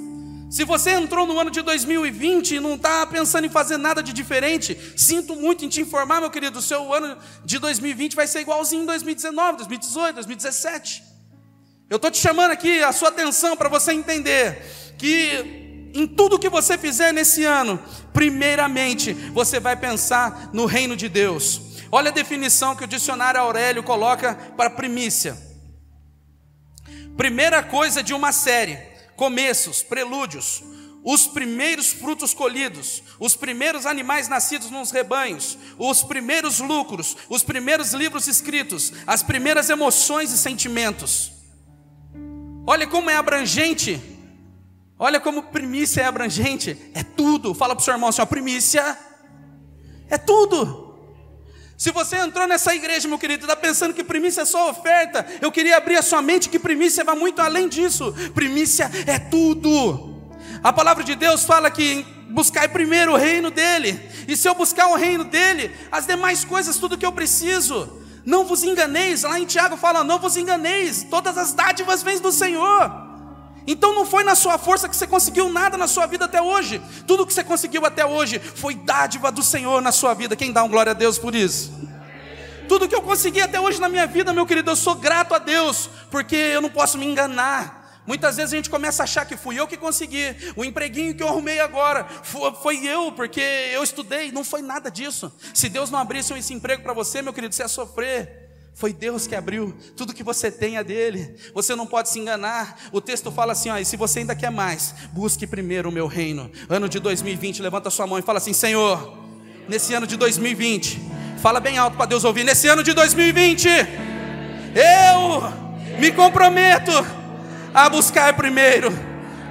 Se 0.51 0.65
você 0.65 0.91
entrou 0.91 1.29
no 1.29 1.39
ano 1.39 1.49
de 1.49 1.63
2020 1.63 2.57
e 2.57 2.61
não 2.61 2.75
está 2.75 3.07
pensando 3.07 3.47
em 3.47 3.49
fazer 3.49 3.77
nada 3.77 4.03
de 4.03 4.13
diferente, 4.13 4.77
sinto 4.97 5.37
muito 5.37 5.65
em 5.65 5.69
te 5.69 5.81
informar, 5.81 6.21
meu 6.21 6.29
querido, 6.29 6.59
o 6.59 6.63
seu 6.63 6.93
ano 6.93 7.17
de 7.45 7.61
2020 7.61 8.17
vai 8.17 8.27
ser 8.27 8.41
igualzinho 8.41 8.83
em 8.83 8.87
2019, 8.87 9.59
2018, 9.59 10.15
2017. 10.17 11.05
Eu 11.89 11.97
estou 11.97 12.11
te 12.11 12.19
chamando 12.19 12.51
aqui 12.51 12.83
a 12.83 12.91
sua 12.91 13.11
atenção 13.11 13.57
para 13.57 13.69
você 13.69 13.93
entender 13.93 14.61
que 14.99 15.91
em 15.95 16.05
tudo 16.05 16.39
que 16.39 16.49
você 16.49 16.77
fizer 16.77 17.13
nesse 17.13 17.45
ano, 17.45 17.81
primeiramente 18.13 19.13
você 19.13 19.61
vai 19.61 19.77
pensar 19.77 20.51
no 20.53 20.67
reino 20.67 20.97
de 20.97 21.09
Deus. 21.09 21.61
Olha 21.93 22.11
a 22.11 22.15
definição 22.15 22.75
que 22.75 22.83
o 22.83 22.89
dicionário 22.89 23.41
Aurélio 23.41 23.85
coloca 23.85 24.35
para 24.57 24.69
primícia. 24.69 25.39
Primeira 27.17 27.63
coisa 27.63 28.03
de 28.03 28.15
uma 28.15 28.33
série, 28.33 28.90
começos, 29.21 29.83
prelúdios, 29.83 30.65
os 31.05 31.27
primeiros 31.27 31.93
frutos 31.93 32.33
colhidos, 32.33 33.03
os 33.19 33.37
primeiros 33.37 33.85
animais 33.85 34.29
nascidos 34.29 34.71
nos 34.71 34.91
rebanhos, 34.91 35.59
os 35.79 36.03
primeiros 36.03 36.59
lucros, 36.59 37.15
os 37.29 37.43
primeiros 37.43 37.93
livros 37.93 38.27
escritos, 38.27 38.91
as 39.07 39.23
primeiras 39.23 39.69
emoções 39.69 40.33
e 40.33 40.39
sentimentos. 40.39 41.33
Olha 42.67 42.87
como 42.87 43.11
é 43.11 43.17
abrangente 43.17 44.01
Olha 45.03 45.19
como 45.19 45.45
primícia 45.45 46.03
é 46.03 46.05
abrangente, 46.05 46.77
é 46.93 47.03
tudo. 47.03 47.55
Fala 47.55 47.75
para 47.75 47.81
o 47.81 47.85
seu 47.85 47.95
irmão 47.95 48.11
assim: 48.11 48.21
ó, 48.21 48.27
primícia 48.27 48.99
é 50.11 50.19
tudo. 50.19 50.90
Se 51.81 51.91
você 51.93 52.19
entrou 52.19 52.47
nessa 52.47 52.75
igreja, 52.75 53.09
meu 53.09 53.19
querido, 53.19 53.45
está 53.45 53.57
pensando 53.57 53.95
que 53.95 54.05
primícia 54.05 54.43
é 54.43 54.45
só 54.45 54.69
oferta, 54.69 55.27
eu 55.41 55.51
queria 55.51 55.79
abrir 55.79 55.97
a 55.97 56.03
sua 56.03 56.21
mente 56.21 56.51
que 56.51 56.59
primícia 56.59 57.03
vai 57.03 57.17
muito 57.17 57.41
além 57.41 57.71
disso. 57.71 58.13
Primícia 58.35 58.91
é 59.07 59.19
tudo. 59.19 60.15
A 60.63 60.75
palavra 60.75 61.03
de 61.03 61.15
Deus 61.15 61.43
fala 61.43 61.71
que 61.71 62.05
buscar 62.29 62.69
primeiro 62.69 63.13
o 63.13 63.17
reino 63.17 63.51
dele, 63.51 63.99
e 64.29 64.37
se 64.37 64.47
eu 64.47 64.55
buscar 64.55 64.89
o 64.89 64.95
reino 64.95 65.25
dele, 65.25 65.75
as 65.91 66.07
demais 66.07 66.45
coisas, 66.45 66.77
tudo 66.77 66.99
que 66.99 67.07
eu 67.07 67.13
preciso. 67.13 67.91
Não 68.27 68.45
vos 68.45 68.63
enganeis, 68.63 69.23
lá 69.23 69.41
em 69.41 69.47
Tiago 69.47 69.79
fala: 69.79 70.05
não 70.05 70.19
vos 70.19 70.37
enganeis, 70.37 71.03
todas 71.05 71.39
as 71.39 71.55
dádivas 71.55 72.03
vêm 72.03 72.21
do 72.21 72.31
Senhor. 72.31 73.10
Então 73.71 73.95
não 73.95 74.05
foi 74.05 74.25
na 74.25 74.35
sua 74.35 74.59
força 74.59 74.89
que 74.89 74.97
você 74.97 75.07
conseguiu 75.07 75.49
nada 75.49 75.77
na 75.77 75.87
sua 75.87 76.05
vida 76.05 76.25
até 76.25 76.43
hoje. 76.43 76.83
Tudo 77.07 77.25
que 77.25 77.33
você 77.33 77.45
conseguiu 77.45 77.87
até 77.87 78.05
hoje 78.05 78.41
foi 78.41 78.75
dádiva 78.75 79.31
do 79.31 79.45
Senhor 79.45 79.81
na 79.81 79.93
sua 79.93 80.13
vida. 80.13 80.35
Quem 80.35 80.51
dá 80.51 80.65
um 80.65 80.69
glória 80.69 80.91
a 80.91 80.95
Deus 80.95 81.19
por 81.19 81.37
isso? 81.37 81.73
Tudo 82.69 82.89
que 82.89 82.95
eu 82.95 83.01
consegui 83.01 83.41
até 83.41 83.61
hoje 83.61 83.81
na 83.81 83.89
minha 83.89 84.09
vida, 84.09 84.33
meu 84.33 84.45
querido, 84.45 84.73
eu 84.73 84.77
sou 84.77 84.97
grato 84.97 85.35
a 85.37 85.39
Deus, 85.39 85.89
porque 86.11 86.35
eu 86.35 86.61
não 86.61 86.69
posso 86.69 86.99
me 86.99 87.07
enganar. 87.07 88.03
Muitas 88.05 88.39
vezes 88.39 88.53
a 88.53 88.57
gente 88.57 88.69
começa 88.69 89.03
a 89.03 89.05
achar 89.05 89.25
que 89.25 89.37
fui 89.37 89.61
eu 89.61 89.69
que 89.69 89.77
consegui, 89.77 90.35
o 90.57 90.65
empreguinho 90.65 91.15
que 91.15 91.23
eu 91.23 91.29
arrumei 91.29 91.61
agora, 91.61 92.05
foi, 92.25 92.85
eu, 92.85 93.13
porque 93.13 93.41
eu 93.41 93.85
estudei, 93.85 94.33
não 94.33 94.43
foi 94.43 94.63
nada 94.63 94.91
disso. 94.91 95.33
Se 95.55 95.69
Deus 95.69 95.93
não 95.93 95.99
abrisse 96.01 96.37
esse 96.37 96.53
emprego 96.53 96.83
para 96.83 96.93
você, 96.93 97.23
meu 97.23 97.33
querido, 97.33 97.55
você 97.55 97.63
ia 97.63 97.69
sofrer. 97.69 98.50
Foi 98.75 98.93
Deus 98.93 99.27
que 99.27 99.35
abriu. 99.35 99.75
Tudo 99.97 100.15
que 100.15 100.23
você 100.23 100.51
tem 100.51 100.77
é 100.77 100.85
dele. 100.85 101.35
Você 101.55 101.75
não 101.75 101.87
pode 101.87 102.09
se 102.09 102.19
enganar. 102.19 102.77
O 102.93 103.01
texto 103.01 103.31
fala 103.31 103.53
assim: 103.53 103.69
ó, 103.69 103.79
e 103.79 103.85
se 103.85 103.97
você 103.97 104.21
ainda 104.21 104.35
quer 104.35 104.51
mais, 104.51 104.95
busque 105.13 105.47
primeiro 105.47 105.89
o 105.89 105.93
meu 105.93 106.07
reino. 106.07 106.51
Ano 106.69 106.89
de 106.89 106.99
2020, 106.99 107.63
levanta 107.63 107.91
sua 107.91 108.07
mão 108.07 108.19
e 108.19 108.23
fala 108.23 108.39
assim: 108.39 108.53
Senhor, 108.53 109.19
nesse 109.69 109.93
ano 109.93 110.07
de 110.07 110.17
2020, 110.17 111.01
fala 111.39 111.61
bem 111.61 111.79
alto 111.79 111.97
para 111.97 112.07
Deus 112.07 112.25
ouvir. 112.25 112.45
Nesse 112.45 112.69
ano 112.69 112.83
de 112.83 112.93
2020, 112.93 113.69
eu 113.69 115.99
me 115.99 116.11
comprometo 116.13 116.93
a 117.75 117.89
buscar 117.89 118.35
primeiro 118.35 118.91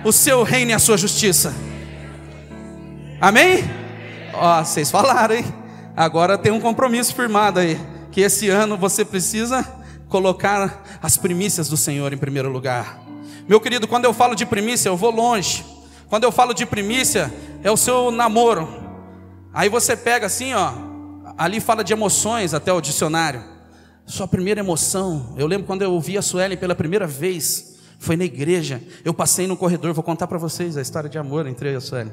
o 0.04 0.12
seu 0.12 0.44
reino 0.44 0.72
e 0.72 0.74
a 0.74 0.80
sua 0.80 0.98
justiça. 0.98 1.54
Amém? 3.22 3.64
Ó, 4.34 4.64
vocês 4.64 4.90
falaram, 4.90 5.36
hein? 5.36 5.46
Agora 5.96 6.38
tem 6.38 6.52
um 6.52 6.62
compromisso 6.62 7.14
firmado 7.14 7.60
aí 7.60 7.78
que 8.12 8.22
esse 8.22 8.50
ano 8.50 8.78
você 8.78 9.06
precisa 9.06 9.64
colocar 10.08 10.84
as 11.02 11.18
primícias 11.18 11.70
do 11.70 11.78
Senhor 11.78 12.12
em 12.12 12.18
primeiro 12.18 12.50
lugar. 12.50 13.02
Meu 13.48 13.60
querido, 13.60 13.88
quando 13.88 14.06
eu 14.06 14.14
falo 14.14 14.36
de 14.36 14.46
primícia, 14.46 14.90
eu 14.90 14.98
vou 14.98 15.12
longe. 15.12 15.66
Quando 16.08 16.24
eu 16.24 16.32
falo 16.32 16.54
de 16.54 16.66
primícia, 16.66 17.32
é 17.64 17.72
o 17.72 17.78
seu 17.78 18.12
namoro. 18.12 18.68
Aí 19.54 19.70
você 19.70 19.96
pega 19.96 20.26
assim, 20.26 20.54
ó, 20.54 20.74
ali 21.38 21.60
fala 21.60 21.84
de 21.84 21.94
emoções 21.94 22.54
até 22.54 22.74
o 22.74 22.82
dicionário. 22.82 23.44
Sua 24.06 24.28
primeira 24.28 24.60
emoção. 24.60 25.36
Eu 25.38 25.46
lembro 25.46 25.68
quando 25.68 25.84
eu 25.84 25.92
ouvi 25.92 26.18
a 26.18 26.22
Suelen 26.22 26.58
pela 26.58 26.74
primeira 26.74 27.06
vez, 27.06 27.78
foi 28.00 28.16
na 28.16 28.24
igreja. 28.24 28.82
Eu 29.06 29.14
passei 29.14 29.46
no 29.46 29.56
corredor, 29.56 29.94
vou 29.94 30.04
contar 30.04 30.26
para 30.26 30.38
vocês 30.38 30.78
a 30.78 30.82
história 30.82 31.10
de 31.10 31.18
amor 31.18 31.46
entre 31.46 31.70
eu 31.70 31.74
e 31.74 31.76
a 31.76 31.82
Suelen. 31.82 32.12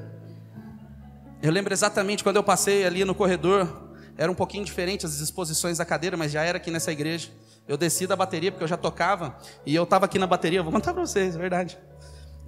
Eu 1.43 1.53
lembro 1.53 1.73
exatamente 1.73 2.23
quando 2.23 2.37
eu 2.37 2.43
passei 2.43 2.85
ali 2.85 3.05
no 3.05 3.15
corredor, 3.15 3.86
era 4.17 4.31
um 4.31 4.35
pouquinho 4.35 4.65
diferente 4.65 5.05
as 5.05 5.21
exposições 5.21 5.79
da 5.79 5.85
cadeira, 5.85 6.17
mas 6.17 6.33
já 6.33 6.43
era 6.43 6.57
aqui 6.57 6.71
nessa 6.71 6.91
igreja. 6.91 7.29
Eu 7.69 7.77
desci 7.77 8.07
da 8.07 8.17
bateria 8.17 8.51
porque 8.51 8.65
eu 8.65 8.69
já 8.69 8.77
tocava 8.77 9.37
e 9.65 9.75
eu 9.75 9.83
estava 9.83 10.07
aqui 10.07 10.19
na 10.19 10.27
bateria. 10.27 10.63
vou 10.63 10.73
contar 10.73 10.95
para 10.95 11.05
vocês, 11.05 11.35
é 11.35 11.39
verdade. 11.39 11.79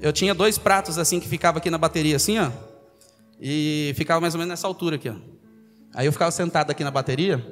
Eu 0.00 0.12
tinha 0.12 0.34
dois 0.34 0.56
pratos 0.56 0.96
assim 0.96 1.18
que 1.18 1.28
ficava 1.28 1.58
aqui 1.58 1.70
na 1.70 1.78
bateria, 1.78 2.16
assim, 2.16 2.38
ó, 2.38 2.50
e 3.40 3.92
ficava 3.96 4.20
mais 4.20 4.34
ou 4.34 4.38
menos 4.38 4.50
nessa 4.50 4.66
altura 4.66 4.96
aqui, 4.96 5.08
ó. 5.08 5.14
Aí 5.94 6.06
eu 6.06 6.12
ficava 6.12 6.30
sentado 6.30 6.70
aqui 6.70 6.84
na 6.84 6.90
bateria. 6.90 7.44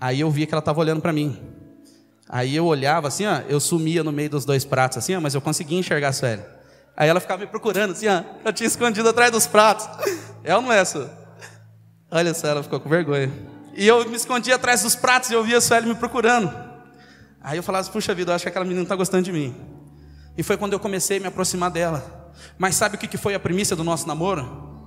Aí 0.00 0.20
eu 0.20 0.30
via 0.30 0.46
que 0.46 0.54
ela 0.54 0.60
estava 0.60 0.78
olhando 0.80 1.00
para 1.00 1.12
mim. 1.12 1.36
Aí 2.28 2.54
eu 2.54 2.64
olhava 2.64 3.08
assim, 3.08 3.26
ó, 3.26 3.40
eu 3.48 3.58
sumia 3.58 4.04
no 4.04 4.12
meio 4.12 4.30
dos 4.30 4.44
dois 4.44 4.64
pratos, 4.64 4.98
assim, 4.98 5.14
ó, 5.16 5.20
mas 5.20 5.34
eu 5.34 5.40
conseguia 5.40 5.78
enxergar 5.78 6.08
a 6.08 6.12
Sueli. 6.12 6.42
Aí 6.96 7.08
ela 7.08 7.20
ficava 7.20 7.40
me 7.40 7.48
procurando, 7.48 7.92
assim, 7.92 8.06
ó, 8.06 8.22
eu 8.44 8.52
tinha 8.52 8.66
escondido 8.66 9.08
atrás 9.08 9.30
dos 9.30 9.46
pratos. 9.46 9.88
É 10.44 10.54
ou 10.54 10.62
não 10.62 10.72
é, 10.72 10.78
essa? 10.78 11.23
Olha 12.14 12.32
só, 12.32 12.46
ela 12.46 12.62
ficou 12.62 12.78
com 12.78 12.88
vergonha. 12.88 13.28
E 13.76 13.88
eu 13.88 14.08
me 14.08 14.14
escondi 14.14 14.52
atrás 14.52 14.84
dos 14.84 14.94
pratos 14.94 15.30
e 15.30 15.34
eu 15.34 15.42
via 15.42 15.58
a 15.58 15.60
Sueli 15.60 15.88
me 15.88 15.96
procurando. 15.96 16.48
Aí 17.40 17.56
eu 17.56 17.62
falava, 17.62 17.90
puxa 17.90 18.14
vida, 18.14 18.30
eu 18.30 18.36
acho 18.36 18.44
que 18.44 18.48
aquela 18.48 18.64
menina 18.64 18.84
está 18.84 18.94
gostando 18.94 19.24
de 19.24 19.32
mim. 19.32 19.52
E 20.38 20.42
foi 20.44 20.56
quando 20.56 20.74
eu 20.74 20.78
comecei 20.78 21.16
a 21.16 21.20
me 21.20 21.26
aproximar 21.26 21.72
dela. 21.72 22.32
Mas 22.56 22.76
sabe 22.76 22.94
o 22.94 22.98
que 23.00 23.18
foi 23.18 23.34
a 23.34 23.40
primícia 23.40 23.74
do 23.74 23.82
nosso 23.82 24.06
namoro? 24.06 24.86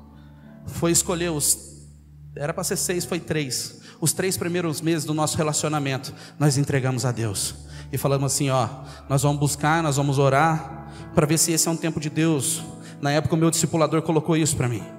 Foi 0.68 0.90
escolher 0.90 1.30
os. 1.30 1.86
Era 2.34 2.54
para 2.54 2.64
ser 2.64 2.78
seis, 2.78 3.04
foi 3.04 3.20
três. 3.20 3.82
Os 4.00 4.14
três 4.14 4.38
primeiros 4.38 4.80
meses 4.80 5.04
do 5.04 5.14
nosso 5.14 5.36
relacionamento, 5.36 6.14
nós 6.40 6.58
entregamos 6.58 7.04
a 7.04 7.12
Deus. 7.12 7.56
E 7.92 7.98
falamos 7.98 8.32
assim: 8.32 8.50
ó, 8.50 8.70
nós 9.10 9.24
vamos 9.24 9.38
buscar, 9.38 9.84
nós 9.84 9.98
vamos 9.98 10.18
orar, 10.18 10.94
para 11.14 11.28
ver 11.28 11.38
se 11.38 11.52
esse 11.52 11.68
é 11.68 11.72
um 11.72 11.78
tempo 11.78 12.00
de 12.00 12.10
Deus. 12.10 12.64
Na 13.02 13.12
época, 13.12 13.36
o 13.36 13.38
meu 13.38 13.52
discipulador 13.52 14.02
colocou 14.02 14.38
isso 14.38 14.56
para 14.56 14.70
mim. 14.70 14.97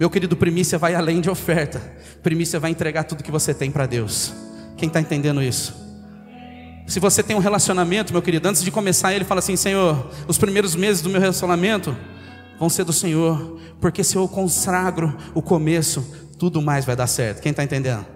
Meu 0.00 0.08
querido, 0.08 0.34
primícia 0.34 0.78
vai 0.78 0.94
além 0.94 1.20
de 1.20 1.28
oferta. 1.28 1.78
Primícia 2.22 2.58
vai 2.58 2.70
entregar 2.70 3.04
tudo 3.04 3.22
que 3.22 3.30
você 3.30 3.52
tem 3.52 3.70
para 3.70 3.84
Deus. 3.84 4.32
Quem 4.78 4.86
está 4.86 4.98
entendendo 4.98 5.42
isso? 5.42 5.74
Se 6.86 6.98
você 6.98 7.22
tem 7.22 7.36
um 7.36 7.38
relacionamento, 7.38 8.10
meu 8.10 8.22
querido, 8.22 8.48
antes 8.48 8.64
de 8.64 8.70
começar 8.70 9.12
ele 9.12 9.26
fala 9.26 9.40
assim: 9.40 9.56
Senhor, 9.56 10.10
os 10.26 10.38
primeiros 10.38 10.74
meses 10.74 11.02
do 11.02 11.10
meu 11.10 11.20
relacionamento 11.20 11.94
vão 12.58 12.70
ser 12.70 12.84
do 12.84 12.94
Senhor, 12.94 13.60
porque 13.78 14.02
se 14.02 14.16
eu 14.16 14.26
consagro 14.26 15.14
o 15.34 15.42
começo, 15.42 16.02
tudo 16.38 16.62
mais 16.62 16.86
vai 16.86 16.96
dar 16.96 17.06
certo. 17.06 17.42
Quem 17.42 17.50
está 17.50 17.62
entendendo? 17.62 18.06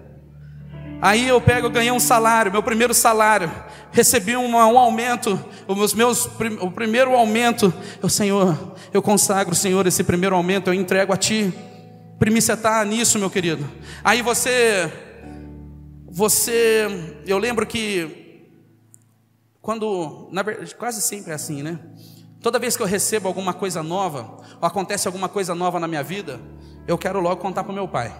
Aí 0.99 1.27
eu 1.27 1.39
pego, 1.39 1.67
eu 1.67 1.71
ganhei 1.71 1.91
um 1.91 1.99
salário, 1.99 2.51
meu 2.51 2.63
primeiro 2.63 2.95
salário, 2.95 3.51
recebi 3.91 4.35
um, 4.35 4.55
um 4.55 4.79
aumento, 4.79 5.39
os 5.67 5.93
meus, 5.93 6.25
o 6.61 6.71
primeiro 6.71 7.13
aumento, 7.13 7.71
eu, 8.01 8.09
Senhor, 8.09 8.75
eu 8.91 9.03
consagro, 9.03 9.53
Senhor, 9.53 9.85
esse 9.85 10.03
primeiro 10.03 10.35
aumento, 10.35 10.67
eu 10.67 10.73
entrego 10.73 11.13
a 11.13 11.17
Ti. 11.17 11.53
Primícia 12.19 12.53
está 12.53 12.83
nisso, 12.85 13.19
meu 13.19 13.29
querido. 13.29 13.69
Aí 14.03 14.21
você, 14.21 14.91
você, 16.07 16.87
eu 17.27 17.37
lembro 17.37 17.67
que 17.67 18.47
quando, 19.61 20.29
na 20.31 20.41
verdade, 20.41 20.73
quase 20.75 21.01
sempre 21.01 21.31
é 21.31 21.35
assim, 21.35 21.61
né? 21.61 21.79
Toda 22.39 22.57
vez 22.59 22.77
que 22.77 22.83
eu 22.83 22.87
recebo 22.87 23.27
alguma 23.27 23.53
coisa 23.53 23.83
nova, 23.83 24.37
ou 24.61 24.67
acontece 24.67 25.07
alguma 25.07 25.27
coisa 25.27 25.53
nova 25.53 25.79
na 25.79 25.87
minha 25.87 26.03
vida, 26.03 26.39
eu 26.87 26.97
quero 26.97 27.19
logo 27.19 27.41
contar 27.41 27.63
para 27.63 27.71
o 27.71 27.75
meu 27.75 27.87
pai. 27.87 28.15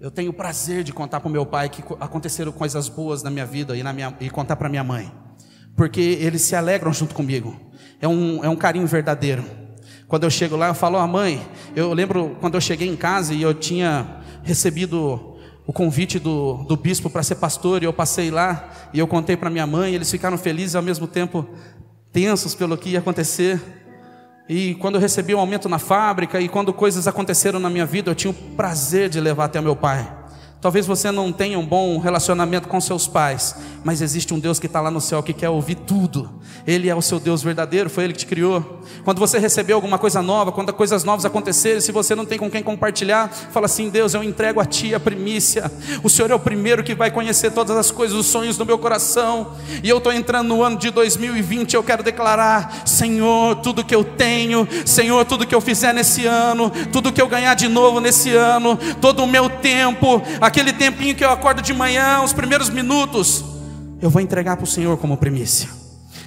Eu 0.00 0.10
tenho 0.10 0.32
prazer 0.32 0.82
de 0.82 0.92
contar 0.92 1.20
para 1.20 1.28
o 1.28 1.32
meu 1.32 1.44
pai 1.44 1.68
que 1.68 1.82
aconteceram 2.00 2.52
coisas 2.52 2.88
boas 2.88 3.22
na 3.22 3.30
minha 3.30 3.44
vida 3.44 3.76
e, 3.76 3.82
na 3.82 3.92
minha, 3.92 4.16
e 4.18 4.30
contar 4.30 4.56
para 4.56 4.68
minha 4.68 4.82
mãe, 4.82 5.12
porque 5.76 6.00
eles 6.00 6.42
se 6.42 6.56
alegram 6.56 6.92
junto 6.92 7.14
comigo. 7.14 7.54
É 8.00 8.08
um, 8.08 8.42
é 8.42 8.48
um 8.48 8.56
carinho 8.56 8.86
verdadeiro. 8.86 9.44
Quando 10.12 10.24
eu 10.24 10.30
chego 10.30 10.56
lá, 10.56 10.68
eu 10.68 10.74
falo, 10.74 11.02
oh, 11.02 11.06
mãe, 11.06 11.40
eu 11.74 11.94
lembro 11.94 12.36
quando 12.38 12.54
eu 12.54 12.60
cheguei 12.60 12.86
em 12.86 12.94
casa 12.94 13.32
e 13.32 13.40
eu 13.40 13.54
tinha 13.54 14.18
recebido 14.42 15.38
o 15.66 15.72
convite 15.72 16.18
do, 16.18 16.64
do 16.64 16.76
bispo 16.76 17.08
para 17.08 17.22
ser 17.22 17.36
pastor, 17.36 17.82
e 17.82 17.86
eu 17.86 17.94
passei 17.94 18.30
lá 18.30 18.90
e 18.92 18.98
eu 18.98 19.06
contei 19.06 19.38
para 19.38 19.48
minha 19.48 19.66
mãe, 19.66 19.94
eles 19.94 20.10
ficaram 20.10 20.36
felizes 20.36 20.74
e 20.74 20.76
ao 20.76 20.82
mesmo 20.82 21.06
tempo 21.06 21.48
tensos 22.12 22.54
pelo 22.54 22.76
que 22.76 22.90
ia 22.90 22.98
acontecer. 22.98 23.58
E 24.46 24.74
quando 24.74 24.96
eu 24.96 25.00
recebi 25.00 25.34
um 25.34 25.40
aumento 25.40 25.66
na 25.66 25.78
fábrica 25.78 26.38
e 26.38 26.46
quando 26.46 26.74
coisas 26.74 27.08
aconteceram 27.08 27.58
na 27.58 27.70
minha 27.70 27.86
vida, 27.86 28.10
eu 28.10 28.14
tinha 28.14 28.32
o 28.32 28.34
prazer 28.34 29.08
de 29.08 29.18
levar 29.18 29.46
até 29.46 29.62
meu 29.62 29.74
pai. 29.74 30.06
Talvez 30.62 30.86
você 30.86 31.10
não 31.10 31.32
tenha 31.32 31.58
um 31.58 31.66
bom 31.66 31.98
relacionamento 31.98 32.68
com 32.68 32.80
seus 32.80 33.08
pais, 33.08 33.56
mas 33.82 34.00
existe 34.00 34.32
um 34.32 34.38
Deus 34.38 34.60
que 34.60 34.66
está 34.66 34.80
lá 34.80 34.92
no 34.92 35.00
céu 35.00 35.20
que 35.20 35.32
quer 35.32 35.48
ouvir 35.48 35.74
tudo. 35.74 36.30
Ele 36.64 36.88
é 36.88 36.94
o 36.94 37.02
seu 37.02 37.18
Deus 37.18 37.42
verdadeiro, 37.42 37.90
foi 37.90 38.04
Ele 38.04 38.12
que 38.12 38.20
te 38.20 38.26
criou. 38.26 38.80
Quando 39.04 39.18
você 39.18 39.40
recebeu 39.40 39.74
alguma 39.74 39.98
coisa 39.98 40.22
nova, 40.22 40.52
quando 40.52 40.72
coisas 40.72 41.02
novas 41.02 41.24
acontecerem, 41.24 41.80
se 41.80 41.90
você 41.90 42.14
não 42.14 42.24
tem 42.24 42.38
com 42.38 42.48
quem 42.48 42.62
compartilhar, 42.62 43.28
fala 43.28 43.66
assim: 43.66 43.90
Deus, 43.90 44.14
eu 44.14 44.22
entrego 44.22 44.60
a 44.60 44.64
Ti 44.64 44.94
a 44.94 45.00
primícia. 45.00 45.68
O 46.00 46.08
Senhor 46.08 46.30
é 46.30 46.34
o 46.34 46.38
primeiro 46.38 46.84
que 46.84 46.94
vai 46.94 47.10
conhecer 47.10 47.50
todas 47.50 47.76
as 47.76 47.90
coisas, 47.90 48.16
os 48.16 48.26
sonhos 48.26 48.56
do 48.56 48.64
meu 48.64 48.78
coração. 48.78 49.56
E 49.82 49.88
eu 49.88 49.98
estou 49.98 50.12
entrando 50.12 50.46
no 50.46 50.62
ano 50.62 50.76
de 50.76 50.90
2020, 50.90 51.74
eu 51.74 51.82
quero 51.82 52.04
declarar: 52.04 52.86
Senhor, 52.86 53.56
tudo 53.56 53.84
que 53.84 53.94
eu 53.94 54.04
tenho, 54.04 54.68
Senhor, 54.86 55.24
tudo 55.24 55.44
que 55.44 55.54
eu 55.56 55.60
fizer 55.60 55.92
nesse 55.92 56.24
ano, 56.24 56.70
tudo 56.92 57.10
que 57.10 57.20
eu 57.20 57.26
ganhar 57.26 57.54
de 57.54 57.66
novo 57.66 57.98
nesse 57.98 58.30
ano, 58.30 58.78
todo 59.00 59.24
o 59.24 59.26
meu 59.26 59.50
tempo, 59.50 60.22
aquele 60.52 60.74
tempinho 60.74 61.14
que 61.14 61.24
eu 61.24 61.30
acordo 61.30 61.62
de 61.62 61.72
manhã, 61.72 62.20
os 62.20 62.34
primeiros 62.34 62.68
minutos, 62.68 63.42
eu 64.02 64.10
vou 64.10 64.20
entregar 64.20 64.54
para 64.54 64.64
o 64.64 64.66
Senhor 64.66 64.98
como 64.98 65.16
primícia. 65.16 65.66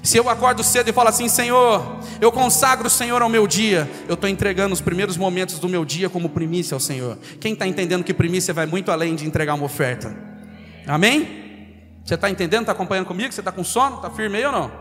Se 0.01 0.17
eu 0.17 0.27
acordo 0.27 0.63
cedo 0.63 0.89
e 0.89 0.93
falo 0.93 1.09
assim, 1.09 1.29
Senhor, 1.29 1.99
eu 2.19 2.31
consagro 2.31 2.87
o 2.87 2.89
Senhor 2.89 3.21
ao 3.21 3.29
meu 3.29 3.45
dia, 3.45 3.87
eu 4.07 4.15
estou 4.15 4.27
entregando 4.27 4.73
os 4.73 4.81
primeiros 4.81 5.15
momentos 5.15 5.59
do 5.59 5.69
meu 5.69 5.85
dia 5.85 6.09
como 6.09 6.27
primícia 6.29 6.73
ao 6.73 6.79
Senhor. 6.79 7.19
Quem 7.39 7.53
está 7.53 7.67
entendendo 7.67 8.03
que 8.03 8.15
primícia 8.15 8.51
vai 8.51 8.65
muito 8.65 8.91
além 8.91 9.13
de 9.13 9.27
entregar 9.27 9.53
uma 9.53 9.65
oferta? 9.65 10.15
Amém? 10.87 11.83
Você 12.03 12.15
está 12.15 12.27
entendendo? 12.27 12.61
Está 12.61 12.71
acompanhando 12.71 13.05
comigo? 13.05 13.31
Você 13.31 13.41
está 13.41 13.51
com 13.51 13.63
sono? 13.63 13.97
Está 13.97 14.09
firme 14.09 14.39
aí 14.39 14.45
ou 14.45 14.51
não? 14.51 14.71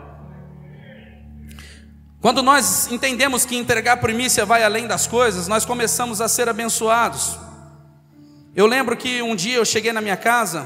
Quando 2.18 2.42
nós 2.42 2.90
entendemos 2.90 3.44
que 3.44 3.56
entregar 3.56 3.98
primícia 3.98 4.46
vai 4.46 4.64
além 4.64 4.86
das 4.86 5.06
coisas, 5.06 5.48
nós 5.48 5.66
começamos 5.66 6.22
a 6.22 6.28
ser 6.28 6.48
abençoados. 6.48 7.38
Eu 8.56 8.66
lembro 8.66 8.96
que 8.96 9.20
um 9.20 9.34
dia 9.34 9.56
eu 9.56 9.64
cheguei 9.64 9.92
na 9.92 10.00
minha 10.00 10.16
casa, 10.16 10.64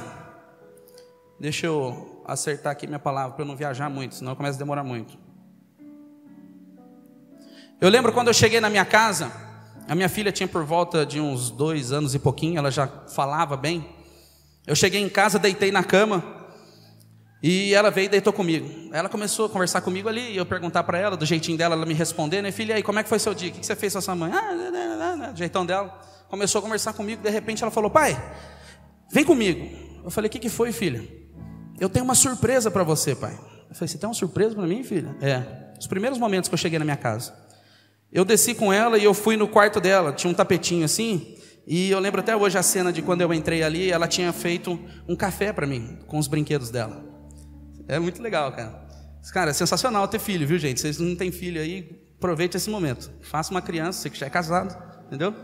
deixa 1.41 1.65
eu 1.65 2.23
acertar 2.27 2.73
aqui 2.73 2.87
minha 2.87 2.99
palavra 2.99 3.33
para 3.33 3.43
eu 3.43 3.49
não 3.49 3.57
viajar 3.57 3.89
muito, 3.89 4.17
senão 4.17 4.37
começa 4.37 4.57
a 4.57 4.59
demorar 4.59 4.85
muito. 4.85 5.17
Eu 7.81 7.89
lembro 7.89 8.13
quando 8.13 8.29
eu 8.29 8.35
cheguei 8.35 8.61
na 8.61 8.69
minha 8.69 8.85
casa, 8.85 9.33
a 9.89 9.95
minha 9.95 10.09
filha 10.11 10.31
tinha 10.31 10.47
por 10.47 10.65
volta 10.65 11.07
de 11.07 11.19
uns 11.19 11.51
dois 11.51 11.91
anos 11.91 12.15
e 12.15 12.19
pouquinho, 12.19 12.59
ela 12.59 12.71
já 12.71 12.87
falava 12.87 13.57
bem. 13.57 13.89
Eu 14.67 14.77
cheguei 14.77 15.01
em 15.01 15.09
casa, 15.09 15.39
deitei 15.39 15.73
na 15.73 15.83
cama 15.83 16.23
e 17.43 17.73
ela 17.75 17.91
veio 17.91 18.07
e 18.07 18.09
deitou 18.09 18.33
comigo. 18.33 18.91
Ela 18.93 19.09
começou 19.09 19.47
a 19.47 19.49
conversar 19.49 19.81
comigo 19.81 20.09
ali 20.09 20.33
e 20.33 20.37
eu 20.37 20.47
perguntar 20.47 20.83
para 20.83 20.99
ela, 20.99 21.17
do 21.17 21.25
jeitinho 21.25 21.57
dela, 21.57 21.75
ela 21.75 21.87
me 21.87 21.95
responder, 21.95 22.43
né, 22.43 22.51
filha, 22.51 22.75
aí 22.75 22.83
como 22.83 22.99
é 22.99 23.03
que 23.03 23.09
foi 23.09 23.19
seu 23.19 23.35
dia? 23.35 23.51
O 23.51 23.53
que 23.53 23.65
você 23.65 23.77
fez 23.77 23.93
com 23.93 24.01
sua 24.01 24.15
mãe? 24.15 24.33
Ah, 24.33 25.31
do 25.33 25.39
jeitão 25.39 25.65
dela 25.65 26.09
começou 26.29 26.59
a 26.61 26.63
conversar 26.63 26.93
comigo, 26.93 27.23
de 27.23 27.31
repente 27.31 27.63
ela 27.63 27.71
falou: 27.71 27.91
Pai, 27.91 28.17
vem 29.11 29.25
comigo. 29.25 29.69
Eu 30.05 30.11
falei: 30.11 30.29
O 30.29 30.31
que, 30.31 30.39
que 30.39 30.49
foi, 30.49 30.73
filha? 30.73 31.03
Eu 31.81 31.89
tenho 31.89 32.05
uma 32.05 32.15
surpresa 32.15 32.71
para 32.71 32.83
você, 32.83 33.15
pai. 33.15 33.33
Eu 33.69 33.75
falei: 33.75 33.89
Você 33.89 33.99
tem 33.99 34.09
uma 34.09 34.15
surpresa 34.15 34.55
para 34.55 34.67
mim, 34.67 34.83
filha? 34.83 35.17
É. 35.21 35.43
Os 35.79 35.87
primeiros 35.87 36.19
momentos 36.19 36.49
que 36.49 36.55
eu 36.55 36.59
cheguei 36.59 36.79
na 36.79 36.85
minha 36.85 36.97
casa. 36.97 37.33
Eu 38.13 38.25
desci 38.25 38.55
com 38.55 38.73
ela 38.73 38.97
e 38.97 39.05
eu 39.05 39.13
fui 39.13 39.37
no 39.37 39.47
quarto 39.47 39.81
dela, 39.81 40.13
tinha 40.13 40.31
um 40.31 40.35
tapetinho 40.35 40.85
assim, 40.85 41.37
E 41.67 41.91
eu 41.91 42.01
lembro 42.01 42.21
até 42.21 42.35
hoje 42.35 42.57
a 42.57 42.63
cena 42.63 42.91
de 42.91 43.03
quando 43.03 43.21
eu 43.21 43.35
entrei 43.35 43.63
ali, 43.63 43.91
ela 43.93 44.09
tinha 44.09 44.33
feito 44.33 44.81
um 45.07 45.15
café 45.15 45.53
para 45.53 45.67
mim, 45.67 45.99
com 46.07 46.19
os 46.19 46.27
brinquedos 46.27 46.71
dela. 46.71 47.08
É 47.89 47.99
muito 47.99 48.23
legal, 48.23 48.53
cara. 48.53 48.87
Cara, 49.33 49.51
é 49.51 49.55
sensacional 49.55 50.07
ter 50.07 50.19
filho, 50.19 50.47
viu, 50.47 50.59
gente? 50.59 50.81
Vocês 50.81 50.99
não 50.99 51.17
têm 51.17 51.33
filho 51.33 51.61
aí, 51.61 51.99
aproveite 52.19 52.57
esse 52.57 52.69
momento. 52.69 53.11
Faça 53.23 53.51
uma 53.51 53.63
criança, 53.63 54.01
você 54.01 54.11
que 54.11 54.19
já 54.19 54.27
é 54.27 54.31
casado, 54.31 54.77
entendeu? 55.07 55.35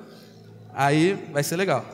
Aí 0.75 1.15
vai 1.33 1.43
ser 1.43 1.57
legal. 1.57 1.85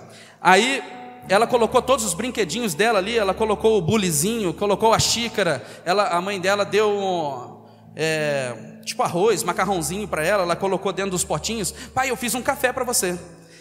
Aí 0.41 0.83
ela 1.29 1.47
colocou 1.47 1.81
todos 1.81 2.05
os 2.05 2.15
brinquedinhos 2.15 2.75
dela 2.75 2.99
ali, 2.99 3.17
ela 3.17 3.33
colocou 3.33 3.79
o 3.79 3.81
bulizinho, 3.81 4.53
colocou 4.53 4.93
a 4.93 4.99
xícara, 4.99 5.65
ela, 5.85 6.09
a 6.09 6.21
mãe 6.21 6.41
dela 6.41 6.65
deu 6.65 6.91
um, 6.91 7.65
é, 7.95 8.81
tipo 8.85 9.03
arroz, 9.03 9.45
macarrãozinho 9.45 10.09
para 10.09 10.25
ela, 10.25 10.43
ela 10.43 10.57
colocou 10.57 10.93
dentro 10.93 11.13
dos 11.13 11.25
potinhos. 11.25 11.73
Pai, 11.95 12.11
eu 12.11 12.17
fiz 12.17 12.35
um 12.35 12.43
café 12.43 12.73
para 12.73 12.85
você. 12.85 13.17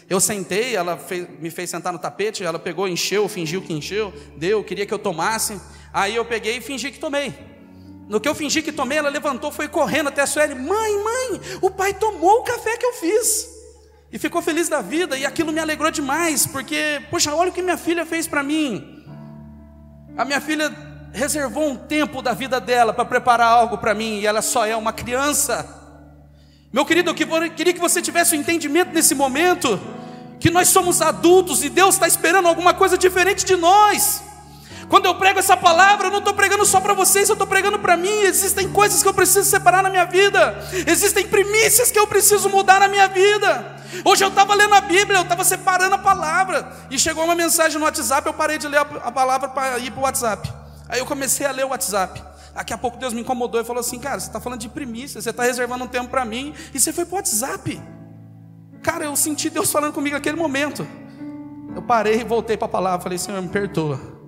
Eu 0.10 0.20
sentei, 0.20 0.76
ela 0.76 0.98
fez, 0.98 1.28
me 1.40 1.52
fez 1.52 1.70
sentar 1.70 1.94
no 1.94 2.00
tapete, 2.00 2.44
ela 2.44 2.58
pegou, 2.58 2.88
encheu, 2.88 3.28
fingiu 3.30 3.62
que 3.62 3.72
encheu, 3.74 4.12
deu, 4.38 4.64
queria 4.64 4.86
que 4.86 4.94
eu 4.94 4.98
tomasse. 4.98 5.62
Aí 5.94 6.16
eu 6.16 6.26
peguei 6.26 6.58
e 6.58 6.62
fingi 6.62 6.92
que 6.92 7.00
tomei. 7.00 7.34
No 8.08 8.20
que 8.20 8.28
eu 8.28 8.34
fingi 8.34 8.62
que 8.62 8.72
tomei, 8.72 8.98
ela 8.98 9.10
levantou, 9.10 9.52
foi 9.52 9.68
correndo 9.68 10.10
até 10.10 10.22
a 10.22 10.28
Sueli. 10.28 10.56
Mãe, 10.56 11.04
mãe, 11.04 11.42
o 11.62 11.70
pai 11.70 11.94
tomou 11.94 12.40
o 12.40 12.44
café 12.44 12.76
que 12.78 12.86
eu 12.86 12.94
fiz. 12.94 13.48
E 14.12 14.18
ficou 14.18 14.42
feliz 14.42 14.68
da 14.68 14.82
vida, 14.82 15.16
e 15.16 15.26
aquilo 15.26 15.52
me 15.52 15.60
alegrou 15.60 15.92
demais, 15.92 16.48
porque, 16.48 17.02
poxa, 17.12 17.34
olha 17.34 17.52
o 17.52 17.54
que 17.54 17.62
minha 17.62 17.78
filha 17.78 18.06
fez 18.08 18.26
para 18.26 18.42
mim. 18.42 19.06
A 20.18 20.26
minha 20.26 20.42
filha 20.42 20.76
reservou 21.14 21.70
um 21.70 21.76
tempo 21.76 22.22
da 22.22 22.34
vida 22.34 22.60
dela 22.60 22.92
para 22.92 23.06
preparar 23.06 23.48
algo 23.48 23.78
para 23.78 23.94
mim, 23.94 24.20
e 24.20 24.26
ela 24.26 24.42
só 24.42 24.66
é 24.66 24.76
uma 24.76 24.92
criança. 24.92 25.78
Meu 26.74 26.86
querido, 26.86 27.12
eu 27.12 27.52
queria 27.52 27.74
que 27.74 27.80
você 27.80 28.02
tivesse 28.02 28.36
o 28.36 28.38
um 28.38 28.42
entendimento 28.42 28.92
nesse 28.92 29.14
momento, 29.14 29.80
que 30.40 30.50
nós 30.50 30.70
somos 30.70 31.02
adultos 31.02 31.64
e 31.64 31.70
Deus 31.70 31.96
está 31.96 32.08
esperando 32.08 32.48
alguma 32.48 32.74
coisa 32.74 32.98
diferente 32.98 33.46
de 33.46 33.56
nós. 33.56 34.24
Quando 34.90 35.06
eu 35.06 35.14
prego 35.14 35.38
essa 35.38 35.56
palavra, 35.56 36.08
eu 36.08 36.12
não 36.12 36.18
estou 36.18 36.34
pregando 36.34 36.66
só 36.66 36.82
para 36.82 36.96
vocês, 36.96 37.30
eu 37.30 37.34
estou 37.34 37.48
pregando 37.48 37.78
para 37.78 37.96
mim. 37.96 38.22
Existem 38.22 38.68
coisas 38.70 39.04
que 39.04 39.08
eu 39.08 39.14
preciso 39.14 39.48
separar 39.48 39.84
na 39.84 39.90
minha 39.90 40.06
vida, 40.06 40.58
existem 40.88 41.28
primícias 41.28 41.92
que 41.92 42.00
eu 42.00 42.08
preciso 42.08 42.50
mudar 42.50 42.80
na 42.80 42.88
minha 42.88 43.08
vida. 43.08 43.78
Hoje 44.04 44.24
eu 44.24 44.30
estava 44.30 44.56
lendo 44.56 44.74
a 44.74 44.82
Bíblia, 44.82 45.20
eu 45.20 45.24
estava 45.24 45.44
separando 45.44 45.94
a 45.94 45.98
palavra, 46.00 46.72
e 46.90 46.98
chegou 46.98 47.24
uma 47.24 47.36
mensagem 47.36 47.78
no 47.78 47.86
WhatsApp, 47.86 48.26
eu 48.26 48.34
parei 48.34 48.58
de 48.58 48.68
ler 48.68 48.80
a 48.80 49.12
palavra 49.12 49.50
para 49.50 49.78
ir 49.78 49.92
para 49.92 50.00
o 50.00 50.04
WhatsApp. 50.04 50.52
Aí 50.88 51.00
eu 51.00 51.06
comecei 51.06 51.46
a 51.46 51.52
ler 51.52 51.66
o 51.66 51.70
WhatsApp. 51.70 52.24
Daqui 52.56 52.74
a 52.74 52.78
pouco 52.78 52.98
Deus 52.98 53.14
me 53.14 53.22
incomodou 53.22 53.62
e 53.62 53.64
falou 53.64 53.82
assim: 53.82 54.00
Cara, 54.00 54.20
você 54.20 54.26
está 54.26 54.40
falando 54.40 54.60
de 54.60 54.70
primícia, 54.70 55.22
você 55.22 55.30
está 55.30 55.44
reservando 55.44 55.84
um 55.84 55.88
tempo 55.88 56.10
para 56.10 56.26
mim, 56.26 56.54
e 56.74 56.80
você 56.80 56.92
foi 56.92 57.06
para 57.06 57.14
o 57.14 57.18
WhatsApp. 57.18 57.80
Cara, 58.82 59.06
eu 59.06 59.16
senti 59.16 59.52
Deus 59.52 59.72
falando 59.72 59.94
comigo 59.94 60.16
naquele 60.16 60.36
momento. 60.36 60.86
Eu 61.76 61.84
parei 61.84 62.22
e 62.22 62.24
voltei 62.24 62.58
para 62.58 62.66
a 62.66 62.70
palavra, 62.70 63.02
falei: 63.02 63.20
Senhor, 63.20 63.40
me 63.40 63.50
perdoa. 63.50 64.19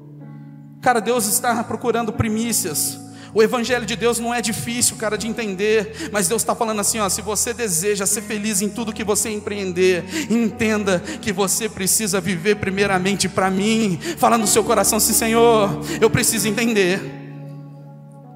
Cara, 0.82 1.00
Deus 1.00 1.28
está 1.28 1.64
procurando 1.64 2.12
primícias. 2.12 3.00
O 3.34 3.42
evangelho 3.42 3.86
de 3.86 3.96
Deus 3.96 4.20
não 4.20 4.34
é 4.34 4.42
difícil, 4.42 4.98
cara, 4.98 5.18
de 5.18 5.26
entender, 5.26 6.10
mas 6.12 6.28
Deus 6.28 6.42
está 6.42 6.54
falando 6.54 6.82
assim: 6.82 7.00
ó, 7.00 7.08
se 7.08 7.22
você 7.22 7.54
deseja 7.54 8.06
ser 8.06 8.22
feliz 8.22 8.62
em 8.62 8.68
tudo 8.68 8.92
que 8.92 9.04
você 9.04 9.30
empreender, 9.30 10.04
entenda 10.30 11.00
que 11.00 11.32
você 11.32 11.70
precisa 11.70 12.20
viver 12.20 12.56
primeiramente 12.56 13.30
para 13.30 13.50
mim. 13.50 13.98
Fala 14.18 14.38
no 14.38 14.48
seu 14.48 14.64
coração 14.64 14.98
assim, 14.98 15.14
Senhor, 15.14 15.70
eu 16.02 16.10
preciso 16.10 16.48
entender. 16.48 17.00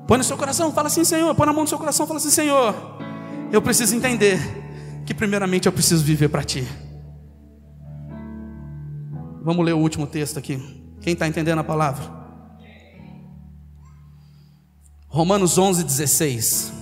Põe 0.07 0.19
no 0.19 0.23
seu 0.23 0.37
coração, 0.37 0.71
fala 0.71 0.87
assim, 0.87 1.03
Senhor. 1.03 1.33
Põe 1.35 1.47
na 1.47 1.53
mão 1.53 1.63
no 1.63 1.67
seu 1.67 1.79
coração, 1.79 2.07
fala 2.07 2.19
assim, 2.19 2.29
Senhor, 2.29 2.73
eu 3.51 3.61
preciso 3.61 3.95
entender 3.95 4.39
que 5.05 5.13
primeiramente 5.13 5.65
eu 5.65 5.73
preciso 5.73 6.05
viver 6.05 6.29
para 6.29 6.43
Ti. 6.43 6.65
Vamos 9.43 9.65
ler 9.65 9.73
o 9.73 9.79
último 9.79 10.07
texto 10.07 10.39
aqui. 10.39 10.61
Quem 11.01 11.13
está 11.13 11.27
entendendo 11.27 11.59
a 11.59 11.63
palavra? 11.63 12.24
Romanos 15.15 15.57
11, 15.57 15.85
16. 15.85 16.73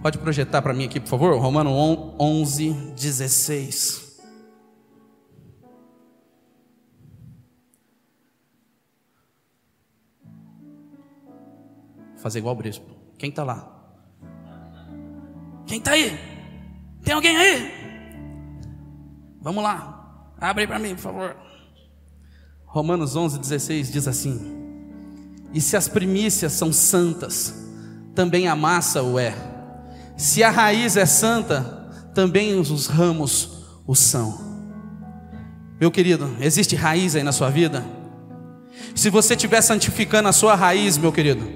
Pode 0.00 0.16
projetar 0.16 0.62
para 0.62 0.72
mim 0.72 0.86
aqui, 0.86 0.98
por 0.98 1.08
favor? 1.10 1.38
Romanos 1.38 1.70
11, 2.18 2.72
16. 2.72 4.16
Vou 12.12 12.18
fazer 12.22 12.38
igual 12.38 12.54
o 12.54 12.62
bispo. 12.62 12.96
Quem 13.18 13.28
está 13.28 13.44
lá? 13.44 13.70
Quem 15.66 15.76
está 15.76 15.90
aí? 15.90 16.18
Tem 17.04 17.12
alguém 17.12 17.36
aí? 17.36 17.72
Vamos 19.38 19.62
lá. 19.62 20.32
Abre 20.40 20.66
para 20.66 20.78
mim, 20.78 20.94
por 20.94 21.02
favor. 21.02 21.36
Romanos 22.64 23.14
11, 23.14 23.38
16 23.38 23.92
diz 23.92 24.08
assim: 24.08 24.40
E 25.52 25.60
se 25.60 25.76
as 25.76 25.88
primícias 25.88 26.54
são 26.54 26.72
santas, 26.72 27.65
também 28.16 28.48
a 28.48 28.56
massa 28.56 29.02
o 29.02 29.18
é. 29.18 29.34
Se 30.16 30.42
a 30.42 30.50
raiz 30.50 30.96
é 30.96 31.04
santa, 31.04 31.90
também 32.14 32.58
os 32.58 32.86
ramos 32.86 33.66
o 33.86 33.94
são. 33.94 34.56
Meu 35.78 35.90
querido, 35.90 36.34
existe 36.40 36.74
raiz 36.74 37.14
aí 37.14 37.22
na 37.22 37.32
sua 37.32 37.50
vida? 37.50 37.84
Se 38.94 39.10
você 39.10 39.34
estiver 39.34 39.60
santificando 39.60 40.28
a 40.28 40.32
sua 40.32 40.54
raiz, 40.54 40.96
meu 40.96 41.12
querido, 41.12 41.46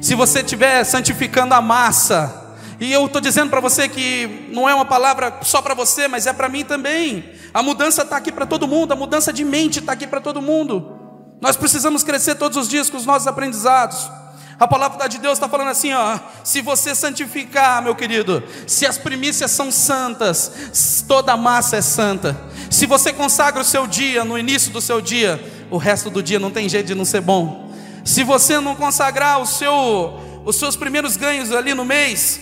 se 0.00 0.14
você 0.14 0.40
estiver 0.40 0.82
santificando 0.84 1.52
a 1.52 1.60
massa, 1.60 2.56
e 2.80 2.90
eu 2.90 3.04
estou 3.04 3.20
dizendo 3.20 3.50
para 3.50 3.60
você 3.60 3.86
que 3.86 4.48
não 4.52 4.66
é 4.66 4.74
uma 4.74 4.86
palavra 4.86 5.40
só 5.42 5.60
para 5.60 5.74
você, 5.74 6.08
mas 6.08 6.26
é 6.26 6.32
para 6.32 6.48
mim 6.48 6.64
também. 6.64 7.30
A 7.52 7.62
mudança 7.62 8.02
está 8.02 8.16
aqui 8.16 8.32
para 8.32 8.46
todo 8.46 8.66
mundo, 8.66 8.92
a 8.92 8.96
mudança 8.96 9.30
de 9.32 9.44
mente 9.44 9.80
está 9.80 9.92
aqui 9.92 10.06
para 10.06 10.20
todo 10.20 10.40
mundo. 10.40 10.96
Nós 11.42 11.56
precisamos 11.56 12.02
crescer 12.02 12.36
todos 12.36 12.56
os 12.56 12.68
dias 12.68 12.88
com 12.88 12.96
os 12.96 13.04
nossos 13.04 13.28
aprendizados. 13.28 14.10
A 14.58 14.66
palavra 14.66 15.06
de 15.06 15.18
Deus 15.18 15.34
está 15.34 15.48
falando 15.48 15.68
assim: 15.68 15.92
ó, 15.92 16.18
se 16.42 16.62
você 16.62 16.94
santificar, 16.94 17.82
meu 17.82 17.94
querido, 17.94 18.42
se 18.66 18.86
as 18.86 18.96
primícias 18.96 19.50
são 19.50 19.70
santas, 19.70 21.04
toda 21.06 21.32
a 21.32 21.36
massa 21.36 21.76
é 21.76 21.82
santa. 21.82 22.36
Se 22.70 22.86
você 22.86 23.12
consagra 23.12 23.60
o 23.60 23.64
seu 23.64 23.86
dia 23.86 24.24
no 24.24 24.38
início 24.38 24.72
do 24.72 24.80
seu 24.80 25.00
dia, 25.00 25.40
o 25.70 25.76
resto 25.76 26.08
do 26.08 26.22
dia 26.22 26.38
não 26.38 26.50
tem 26.50 26.68
jeito 26.68 26.86
de 26.86 26.94
não 26.94 27.04
ser 27.04 27.20
bom. 27.20 27.70
Se 28.04 28.24
você 28.24 28.58
não 28.58 28.74
consagrar 28.74 29.40
o 29.40 29.46
seu, 29.46 30.42
os 30.44 30.56
seus 30.56 30.74
primeiros 30.76 31.16
ganhos 31.16 31.52
ali 31.52 31.74
no 31.74 31.84
mês, 31.84 32.40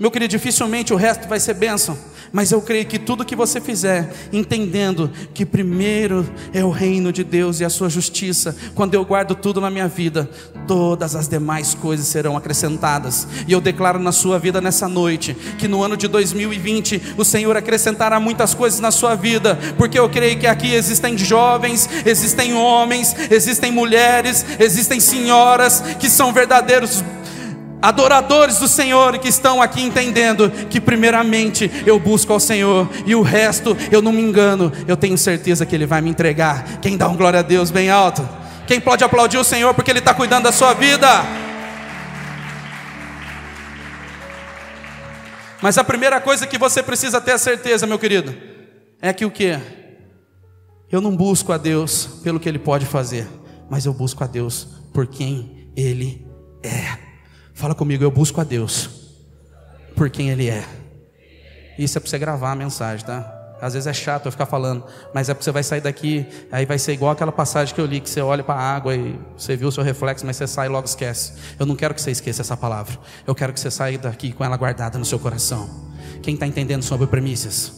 meu 0.00 0.10
querido, 0.10 0.30
dificilmente 0.32 0.92
o 0.92 0.96
resto 0.96 1.28
vai 1.28 1.38
ser 1.38 1.54
bênção. 1.54 1.96
Mas 2.32 2.52
eu 2.52 2.60
creio 2.60 2.86
que 2.86 2.98
tudo 2.98 3.24
que 3.24 3.36
você 3.36 3.60
fizer, 3.60 4.10
entendendo 4.32 5.10
que 5.32 5.46
primeiro 5.46 6.28
é 6.52 6.64
o 6.64 6.70
reino 6.70 7.12
de 7.12 7.24
Deus 7.24 7.60
e 7.60 7.64
a 7.64 7.70
sua 7.70 7.88
justiça, 7.88 8.56
quando 8.74 8.94
eu 8.94 9.04
guardo 9.04 9.34
tudo 9.34 9.60
na 9.60 9.70
minha 9.70 9.88
vida, 9.88 10.28
todas 10.66 11.14
as 11.14 11.28
demais 11.28 11.74
coisas 11.74 12.06
serão 12.06 12.36
acrescentadas. 12.36 13.26
E 13.46 13.52
eu 13.52 13.60
declaro 13.60 13.98
na 13.98 14.12
sua 14.12 14.38
vida 14.38 14.60
nessa 14.60 14.88
noite, 14.88 15.34
que 15.58 15.68
no 15.68 15.82
ano 15.82 15.96
de 15.96 16.08
2020 16.08 17.14
o 17.16 17.24
Senhor 17.24 17.56
acrescentará 17.56 18.18
muitas 18.18 18.54
coisas 18.54 18.80
na 18.80 18.90
sua 18.90 19.14
vida, 19.14 19.58
porque 19.76 19.98
eu 19.98 20.08
creio 20.08 20.38
que 20.38 20.46
aqui 20.46 20.72
existem 20.74 21.16
jovens, 21.16 21.88
existem 22.04 22.54
homens, 22.54 23.14
existem 23.30 23.70
mulheres, 23.70 24.44
existem 24.58 25.00
senhoras 25.00 25.82
que 25.98 26.08
são 26.08 26.32
verdadeiros 26.32 27.02
adoradores 27.80 28.58
do 28.58 28.68
Senhor 28.68 29.18
que 29.18 29.28
estão 29.28 29.60
aqui 29.60 29.82
entendendo 29.82 30.50
que, 30.68 30.80
primeiramente, 30.80 31.70
eu 31.86 31.98
busco 31.98 32.32
ao 32.32 32.40
Senhor 32.40 32.88
e 33.04 33.14
o 33.14 33.22
resto 33.22 33.76
eu 33.90 34.02
não 34.02 34.12
me 34.12 34.22
engano, 34.22 34.72
eu 34.86 34.96
tenho 34.96 35.16
certeza 35.18 35.66
que 35.66 35.74
Ele 35.74 35.86
vai 35.86 36.00
me 36.00 36.10
entregar. 36.10 36.80
Quem 36.80 36.96
dá 36.96 37.08
um 37.08 37.16
glória 37.16 37.40
a 37.40 37.42
Deus 37.42 37.70
bem 37.70 37.90
alto? 37.90 38.26
Quem 38.66 38.80
pode 38.80 39.04
aplaudir 39.04 39.38
o 39.38 39.44
Senhor 39.44 39.74
porque 39.74 39.90
Ele 39.90 40.00
está 40.00 40.12
cuidando 40.12 40.44
da 40.44 40.52
sua 40.52 40.74
vida? 40.74 41.06
Mas 45.62 45.78
a 45.78 45.84
primeira 45.84 46.20
coisa 46.20 46.46
que 46.46 46.58
você 46.58 46.82
precisa 46.82 47.20
ter 47.20 47.32
a 47.32 47.38
certeza, 47.38 47.86
meu 47.86 47.98
querido, 47.98 48.34
é 49.00 49.12
que 49.12 49.24
o 49.24 49.30
que? 49.30 49.58
Eu 50.90 51.00
não 51.00 51.16
busco 51.16 51.52
a 51.52 51.58
Deus 51.58 52.20
pelo 52.22 52.38
que 52.38 52.48
Ele 52.48 52.58
pode 52.58 52.86
fazer, 52.86 53.26
mas 53.68 53.86
eu 53.86 53.92
busco 53.92 54.22
a 54.22 54.26
Deus 54.26 54.68
por 54.92 55.06
quem 55.06 55.70
Ele 55.76 56.26
é. 56.62 57.05
Fala 57.56 57.74
comigo, 57.74 58.04
eu 58.04 58.10
busco 58.10 58.38
a 58.38 58.44
Deus 58.44 58.90
por 59.96 60.10
quem 60.10 60.28
Ele 60.28 60.46
é. 60.46 60.62
Isso 61.78 61.96
é 61.96 62.00
para 62.02 62.10
você 62.10 62.18
gravar 62.18 62.52
a 62.52 62.54
mensagem, 62.54 63.06
tá? 63.06 63.56
Às 63.62 63.72
vezes 63.72 63.86
é 63.86 63.94
chato 63.94 64.26
eu 64.26 64.30
ficar 64.30 64.44
falando, 64.44 64.84
mas 65.14 65.30
é 65.30 65.32
porque 65.32 65.44
você 65.44 65.52
vai 65.52 65.62
sair 65.62 65.80
daqui, 65.80 66.26
aí 66.52 66.66
vai 66.66 66.78
ser 66.78 66.92
igual 66.92 67.12
aquela 67.12 67.32
passagem 67.32 67.74
que 67.74 67.80
eu 67.80 67.86
li, 67.86 67.98
que 68.00 68.10
você 68.10 68.20
olha 68.20 68.44
para 68.44 68.56
a 68.56 68.76
água 68.76 68.94
e 68.94 69.18
você 69.34 69.56
viu 69.56 69.68
o 69.68 69.72
seu 69.72 69.82
reflexo, 69.82 70.26
mas 70.26 70.36
você 70.36 70.46
sai 70.46 70.66
e 70.66 70.68
logo 70.68 70.86
esquece. 70.86 71.32
Eu 71.58 71.64
não 71.64 71.74
quero 71.74 71.94
que 71.94 72.02
você 72.02 72.10
esqueça 72.10 72.42
essa 72.42 72.58
palavra. 72.58 72.98
Eu 73.26 73.34
quero 73.34 73.54
que 73.54 73.58
você 73.58 73.70
saia 73.70 73.96
daqui 73.96 74.32
com 74.32 74.44
ela 74.44 74.58
guardada 74.58 74.98
no 74.98 75.04
seu 75.06 75.18
coração. 75.18 75.66
Quem 76.22 76.34
está 76.34 76.46
entendendo 76.46 76.82
sobre 76.82 77.06
premissas? 77.06 77.72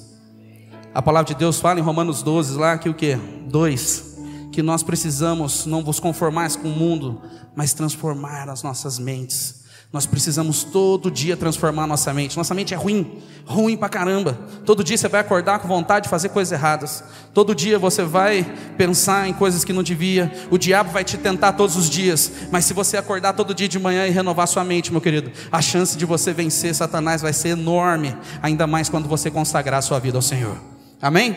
A 0.92 1.00
palavra 1.00 1.32
de 1.32 1.38
Deus 1.38 1.60
fala 1.60 1.78
em 1.78 1.84
Romanos 1.84 2.20
12 2.20 2.58
lá 2.58 2.76
que 2.78 2.88
o 2.88 2.94
que? 2.94 3.14
2. 3.14 4.16
Que 4.50 4.60
nós 4.60 4.82
precisamos 4.82 5.66
não 5.66 5.84
vos 5.84 6.00
conformar 6.00 6.50
com 6.56 6.66
o 6.66 6.76
mundo, 6.76 7.22
mas 7.54 7.72
transformar 7.72 8.48
as 8.48 8.64
nossas 8.64 8.98
mentes 8.98 9.58
Nós 9.90 10.04
precisamos 10.04 10.64
todo 10.64 11.10
dia 11.10 11.34
transformar 11.34 11.86
nossa 11.86 12.12
mente. 12.12 12.36
Nossa 12.36 12.54
mente 12.54 12.74
é 12.74 12.76
ruim, 12.76 13.22
ruim 13.46 13.74
pra 13.74 13.88
caramba. 13.88 14.38
Todo 14.66 14.84
dia 14.84 14.98
você 14.98 15.08
vai 15.08 15.22
acordar 15.22 15.60
com 15.60 15.66
vontade 15.66 16.04
de 16.04 16.10
fazer 16.10 16.28
coisas 16.28 16.52
erradas. 16.52 17.02
Todo 17.32 17.54
dia 17.54 17.78
você 17.78 18.02
vai 18.02 18.44
pensar 18.76 19.26
em 19.26 19.32
coisas 19.32 19.64
que 19.64 19.72
não 19.72 19.82
devia. 19.82 20.30
O 20.50 20.58
diabo 20.58 20.90
vai 20.90 21.04
te 21.04 21.16
tentar 21.16 21.52
todos 21.52 21.74
os 21.74 21.88
dias. 21.88 22.30
Mas 22.52 22.66
se 22.66 22.74
você 22.74 22.98
acordar 22.98 23.32
todo 23.32 23.54
dia 23.54 23.66
de 23.66 23.78
manhã 23.78 24.06
e 24.06 24.10
renovar 24.10 24.46
sua 24.46 24.62
mente, 24.62 24.92
meu 24.92 25.00
querido, 25.00 25.32
a 25.50 25.62
chance 25.62 25.96
de 25.96 26.04
você 26.04 26.34
vencer 26.34 26.74
Satanás 26.74 27.22
vai 27.22 27.32
ser 27.32 27.50
enorme. 27.50 28.14
Ainda 28.42 28.66
mais 28.66 28.90
quando 28.90 29.08
você 29.08 29.30
consagrar 29.30 29.82
sua 29.82 29.98
vida 29.98 30.18
ao 30.18 30.22
Senhor. 30.22 30.58
Amém? 31.00 31.34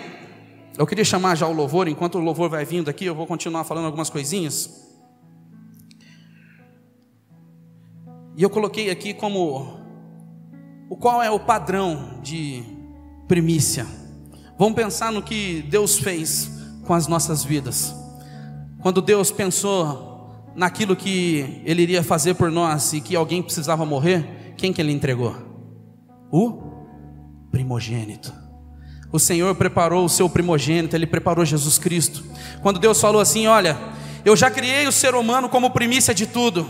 Eu 0.77 0.85
queria 0.85 1.05
chamar 1.05 1.35
já 1.35 1.47
o 1.47 1.53
louvor. 1.53 1.87
Enquanto 1.87 2.15
o 2.15 2.19
louvor 2.19 2.49
vai 2.49 2.65
vindo 2.65 2.89
aqui, 2.89 3.05
eu 3.05 3.15
vou 3.15 3.25
continuar 3.25 3.63
falando 3.63 3.85
algumas 3.85 4.09
coisinhas. 4.09 4.90
E 8.35 8.43
eu 8.43 8.49
coloquei 8.49 8.89
aqui 8.89 9.13
como 9.13 9.81
o 10.89 10.95
qual 10.95 11.21
é 11.21 11.29
o 11.29 11.39
padrão 11.39 12.19
de 12.21 12.63
primícia. 13.27 13.85
Vamos 14.57 14.75
pensar 14.75 15.11
no 15.11 15.21
que 15.21 15.61
Deus 15.69 15.97
fez 15.97 16.51
com 16.85 16.93
as 16.93 17.07
nossas 17.07 17.43
vidas. 17.43 17.93
Quando 18.81 19.01
Deus 19.01 19.31
pensou 19.31 20.51
naquilo 20.55 20.95
que 20.95 21.61
ele 21.65 21.81
iria 21.81 22.03
fazer 22.03 22.35
por 22.35 22.51
nós 22.51 22.93
e 22.93 23.01
que 23.01 23.15
alguém 23.15 23.41
precisava 23.41 23.85
morrer, 23.85 24.53
quem 24.57 24.73
que 24.73 24.81
ele 24.81 24.91
entregou? 24.91 25.35
O 26.31 26.61
primogênito. 27.51 28.33
O 29.11 29.19
Senhor 29.19 29.53
preparou 29.55 30.05
o 30.05 30.09
seu 30.09 30.29
primogênito, 30.29 30.95
ele 30.95 31.05
preparou 31.05 31.43
Jesus 31.43 31.77
Cristo. 31.77 32.23
Quando 32.61 32.79
Deus 32.79 32.99
falou 32.99 33.21
assim: 33.21 33.47
"Olha, 33.47 33.77
eu 34.23 34.35
já 34.35 34.49
criei 34.49 34.87
o 34.87 34.91
ser 34.91 35.15
humano 35.15 35.49
como 35.49 35.71
primícia 35.71 36.13
de 36.13 36.25
tudo. 36.25 36.67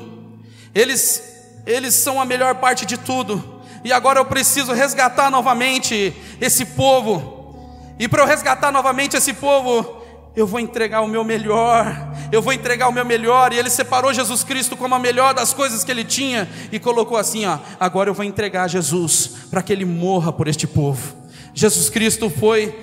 Eles 0.74 1.40
eles 1.65 1.93
são 1.93 2.19
a 2.19 2.26
melhor 2.26 2.56
parte 2.56 2.86
de 2.86 2.97
tudo. 2.97 3.62
E 3.84 3.91
agora 3.91 4.19
eu 4.19 4.26
preciso 4.26 4.74
resgatar 4.74 5.32
novamente 5.32 6.13
esse 6.39 6.65
povo. 6.65 7.95
E 8.00 8.08
para 8.08 8.21
eu 8.21 8.28
resgatar 8.28 8.71
novamente 8.71 9.15
esse 9.15 9.34
povo, 9.34 10.02
eu 10.36 10.45
vou 10.47 10.60
entregar 10.60 11.02
o 11.02 11.08
meu 11.08 11.24
melhor. 11.24 12.13
Eu 12.32 12.41
vou 12.41 12.54
entregar 12.54 12.88
o 12.88 12.91
meu 12.91 13.06
melhor. 13.06 13.54
E 13.54 13.58
ele 13.58 13.69
separou 13.69 14.13
Jesus 14.13 14.43
Cristo 14.43 14.78
como 14.78 14.95
a 14.95 15.00
melhor 15.00 15.34
das 15.34 15.54
coisas 15.54 15.84
que 15.84 15.91
ele 15.91 16.04
tinha 16.04 16.47
e 16.71 16.80
colocou 16.80 17.17
assim, 17.17 17.45
ó, 17.45 17.58
agora 17.80 18.10
eu 18.10 18.13
vou 18.13 18.26
entregar 18.26 18.67
Jesus 18.67 19.32
para 19.50 19.62
que 19.62 19.74
ele 19.74 19.86
morra 19.86 20.32
por 20.32 20.47
este 20.47 20.67
povo. 20.67 21.15
Jesus 21.54 21.89
Cristo 21.89 22.30
foi 22.30 22.74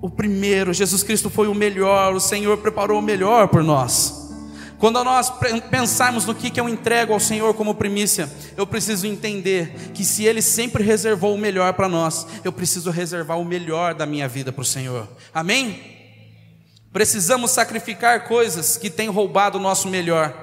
o 0.00 0.08
primeiro, 0.08 0.72
Jesus 0.72 1.02
Cristo 1.02 1.28
foi 1.28 1.48
o 1.48 1.54
melhor, 1.54 2.14
o 2.14 2.20
Senhor 2.20 2.56
preparou 2.58 2.98
o 2.98 3.02
melhor 3.02 3.48
por 3.48 3.62
nós. 3.62 4.25
Quando 4.78 5.02
nós 5.02 5.32
pensarmos 5.70 6.26
no 6.26 6.34
que, 6.34 6.58
eu 6.60 6.68
entrego 6.68 7.12
ao 7.12 7.20
Senhor 7.20 7.54
como 7.54 7.74
primícia, 7.74 8.30
eu 8.56 8.66
preciso 8.66 9.06
entender 9.06 9.90
que 9.94 10.04
se 10.04 10.24
Ele 10.24 10.42
sempre 10.42 10.84
reservou 10.84 11.34
o 11.34 11.38
melhor 11.38 11.72
para 11.72 11.88
nós, 11.88 12.26
eu 12.44 12.52
preciso 12.52 12.90
reservar 12.90 13.38
o 13.38 13.44
melhor 13.44 13.94
da 13.94 14.04
minha 14.04 14.28
vida 14.28 14.52
para 14.52 14.62
o 14.62 14.66
Senhor. 14.66 15.08
Amém? 15.32 15.96
Precisamos 16.92 17.50
sacrificar 17.50 18.24
coisas 18.28 18.76
que 18.76 18.90
têm 18.90 19.08
roubado 19.08 19.58
o 19.58 19.60
nosso 19.60 19.88
melhor 19.88 20.34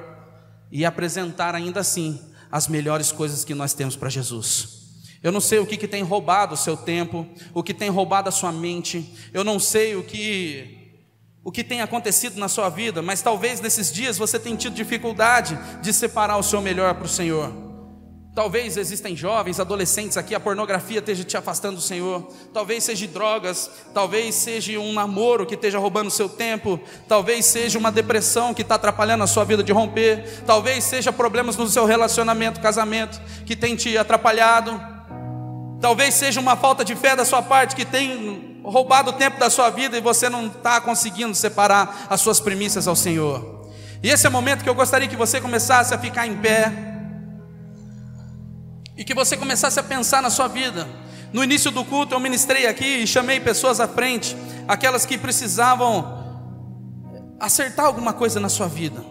e 0.72 0.84
apresentar 0.84 1.54
ainda 1.54 1.80
assim 1.80 2.20
as 2.52 2.68
melhores 2.68 3.12
coisas 3.12 3.44
que 3.44 3.54
nós 3.54 3.74
temos 3.74 3.96
para 3.96 4.10
Jesus. 4.10 4.82
Eu 5.22 5.32
não 5.32 5.40
sei 5.40 5.60
o 5.60 5.66
que, 5.66 5.78
que 5.78 5.88
tem 5.88 6.04
roubado 6.04 6.56
o 6.56 6.58
seu 6.58 6.76
tempo, 6.76 7.28
o 7.54 7.64
que 7.64 7.74
tem 7.74 7.90
roubado 7.90 8.30
a 8.30 8.32
sua 8.32 8.52
mente, 8.52 9.16
eu 9.32 9.44
não 9.44 9.58
sei 9.60 9.96
o 9.96 10.04
que 10.04 10.83
o 11.44 11.52
que 11.52 11.64
tem 11.64 11.82
acontecido 11.82 12.40
na 12.40 12.48
sua 12.48 12.70
vida, 12.70 13.02
mas 13.02 13.22
talvez 13.22 13.60
nesses 13.60 13.92
dias 13.92 14.18
você 14.18 14.40
tenha 14.40 14.56
tido 14.56 14.74
dificuldade 14.74 15.60
de 15.82 15.92
separar 15.92 16.38
o 16.38 16.44
seu 16.44 16.62
melhor 16.62 16.94
para 16.96 17.06
o 17.06 17.10
Senhor. 17.10 17.52
Talvez 18.34 18.78
existem 18.78 19.16
jovens, 19.16 19.60
adolescentes 19.60 20.18
aqui, 20.18 20.34
a 20.34 20.40
pornografia 20.40 20.98
esteja 20.98 21.24
te 21.24 21.38
afastando 21.38 21.76
do 21.76 21.82
Senhor. 21.82 22.28
Talvez 22.52 22.84
seja 22.84 23.08
drogas, 23.08 23.70
talvez 23.94 24.34
seja 24.34 24.80
um 24.80 24.92
namoro 24.92 25.46
que 25.46 25.54
esteja 25.54 25.78
roubando 25.78 26.08
o 26.08 26.12
seu 26.12 26.28
tempo, 26.28 26.80
talvez 27.08 27.46
seja 27.46 27.78
uma 27.78 27.92
depressão 27.92 28.52
que 28.52 28.64
está 28.64 28.74
atrapalhando 28.74 29.24
a 29.24 29.28
sua 29.28 29.44
vida 29.44 29.62
de 29.62 29.72
romper, 29.72 30.42
talvez 30.48 30.84
seja 30.84 31.14
problemas 31.14 31.58
no 31.58 31.68
seu 31.68 31.86
relacionamento, 31.86 32.60
casamento, 32.60 33.22
que 33.46 33.56
tem 33.56 33.76
te 33.76 33.96
atrapalhado. 33.98 34.82
Talvez 35.80 36.16
seja 36.16 36.40
uma 36.40 36.56
falta 36.56 36.84
de 36.84 36.96
fé 36.96 37.16
da 37.16 37.26
sua 37.26 37.44
parte 37.44 37.76
que 37.76 37.86
tem 37.86 38.53
roubado 38.64 39.12
o 39.12 39.14
tempo 39.14 39.40
da 39.40 39.50
sua 39.50 39.70
vida 39.70 39.98
e 39.98 40.02
você 40.02 40.30
não 40.30 40.48
está 40.48 40.80
conseguindo 40.80 41.36
separar 41.36 42.08
as 42.10 42.22
suas 42.22 42.40
primícias 42.40 42.88
ao 42.88 42.96
Senhor. 42.96 43.70
E 44.02 44.10
esse 44.10 44.26
é 44.26 44.30
o 44.30 44.32
momento 44.32 44.64
que 44.64 44.70
eu 44.70 44.76
gostaria 44.76 45.08
que 45.08 45.16
você 45.16 45.40
começasse 45.40 45.94
a 45.94 45.98
ficar 45.98 46.28
em 46.28 46.38
pé 46.38 46.72
e 48.98 49.04
que 49.04 49.14
você 49.14 49.36
começasse 49.36 49.80
a 49.80 49.84
pensar 49.84 50.22
na 50.22 50.30
sua 50.30 50.48
vida. 50.48 50.88
No 51.32 51.44
início 51.44 51.72
do 51.72 51.84
culto 51.84 52.14
eu 52.14 52.20
ministrei 52.20 52.68
aqui 52.68 52.86
e 52.86 53.08
chamei 53.08 53.40
pessoas 53.40 53.80
à 53.80 53.88
frente, 53.88 54.36
aquelas 54.68 55.06
que 55.06 55.18
precisavam 55.18 56.22
acertar 57.40 57.86
alguma 57.86 58.14
coisa 58.14 58.40
na 58.40 58.50
sua 58.50 58.68
vida. 58.68 59.04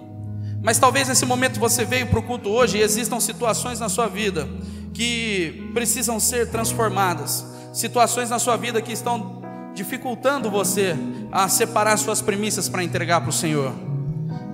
Mas 0.62 0.78
talvez 0.78 1.08
nesse 1.08 1.26
momento 1.26 1.58
você 1.58 1.84
veio 1.84 2.06
para 2.06 2.20
o 2.20 2.22
culto 2.22 2.48
hoje 2.48 2.78
e 2.78 2.80
existam 2.80 3.18
situações 3.18 3.80
na 3.80 3.88
sua 3.88 4.06
vida 4.06 4.48
que 4.94 5.70
precisam 5.74 6.20
ser 6.20 6.50
transformadas, 6.50 7.44
situações 7.72 8.30
na 8.30 8.38
sua 8.38 8.56
vida 8.56 8.80
que 8.80 8.92
estão 8.92 9.41
dificultando 9.74 10.50
você 10.50 10.96
a 11.30 11.48
separar 11.48 11.96
suas 11.96 12.20
premissas 12.20 12.68
para 12.68 12.84
entregar 12.84 13.20
para 13.20 13.30
o 13.30 13.32
Senhor. 13.32 13.72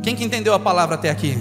Quem 0.03 0.15
que 0.15 0.25
entendeu 0.25 0.55
a 0.55 0.61
palavra 0.61 0.95
até 0.95 1.11
aqui? 1.11 1.37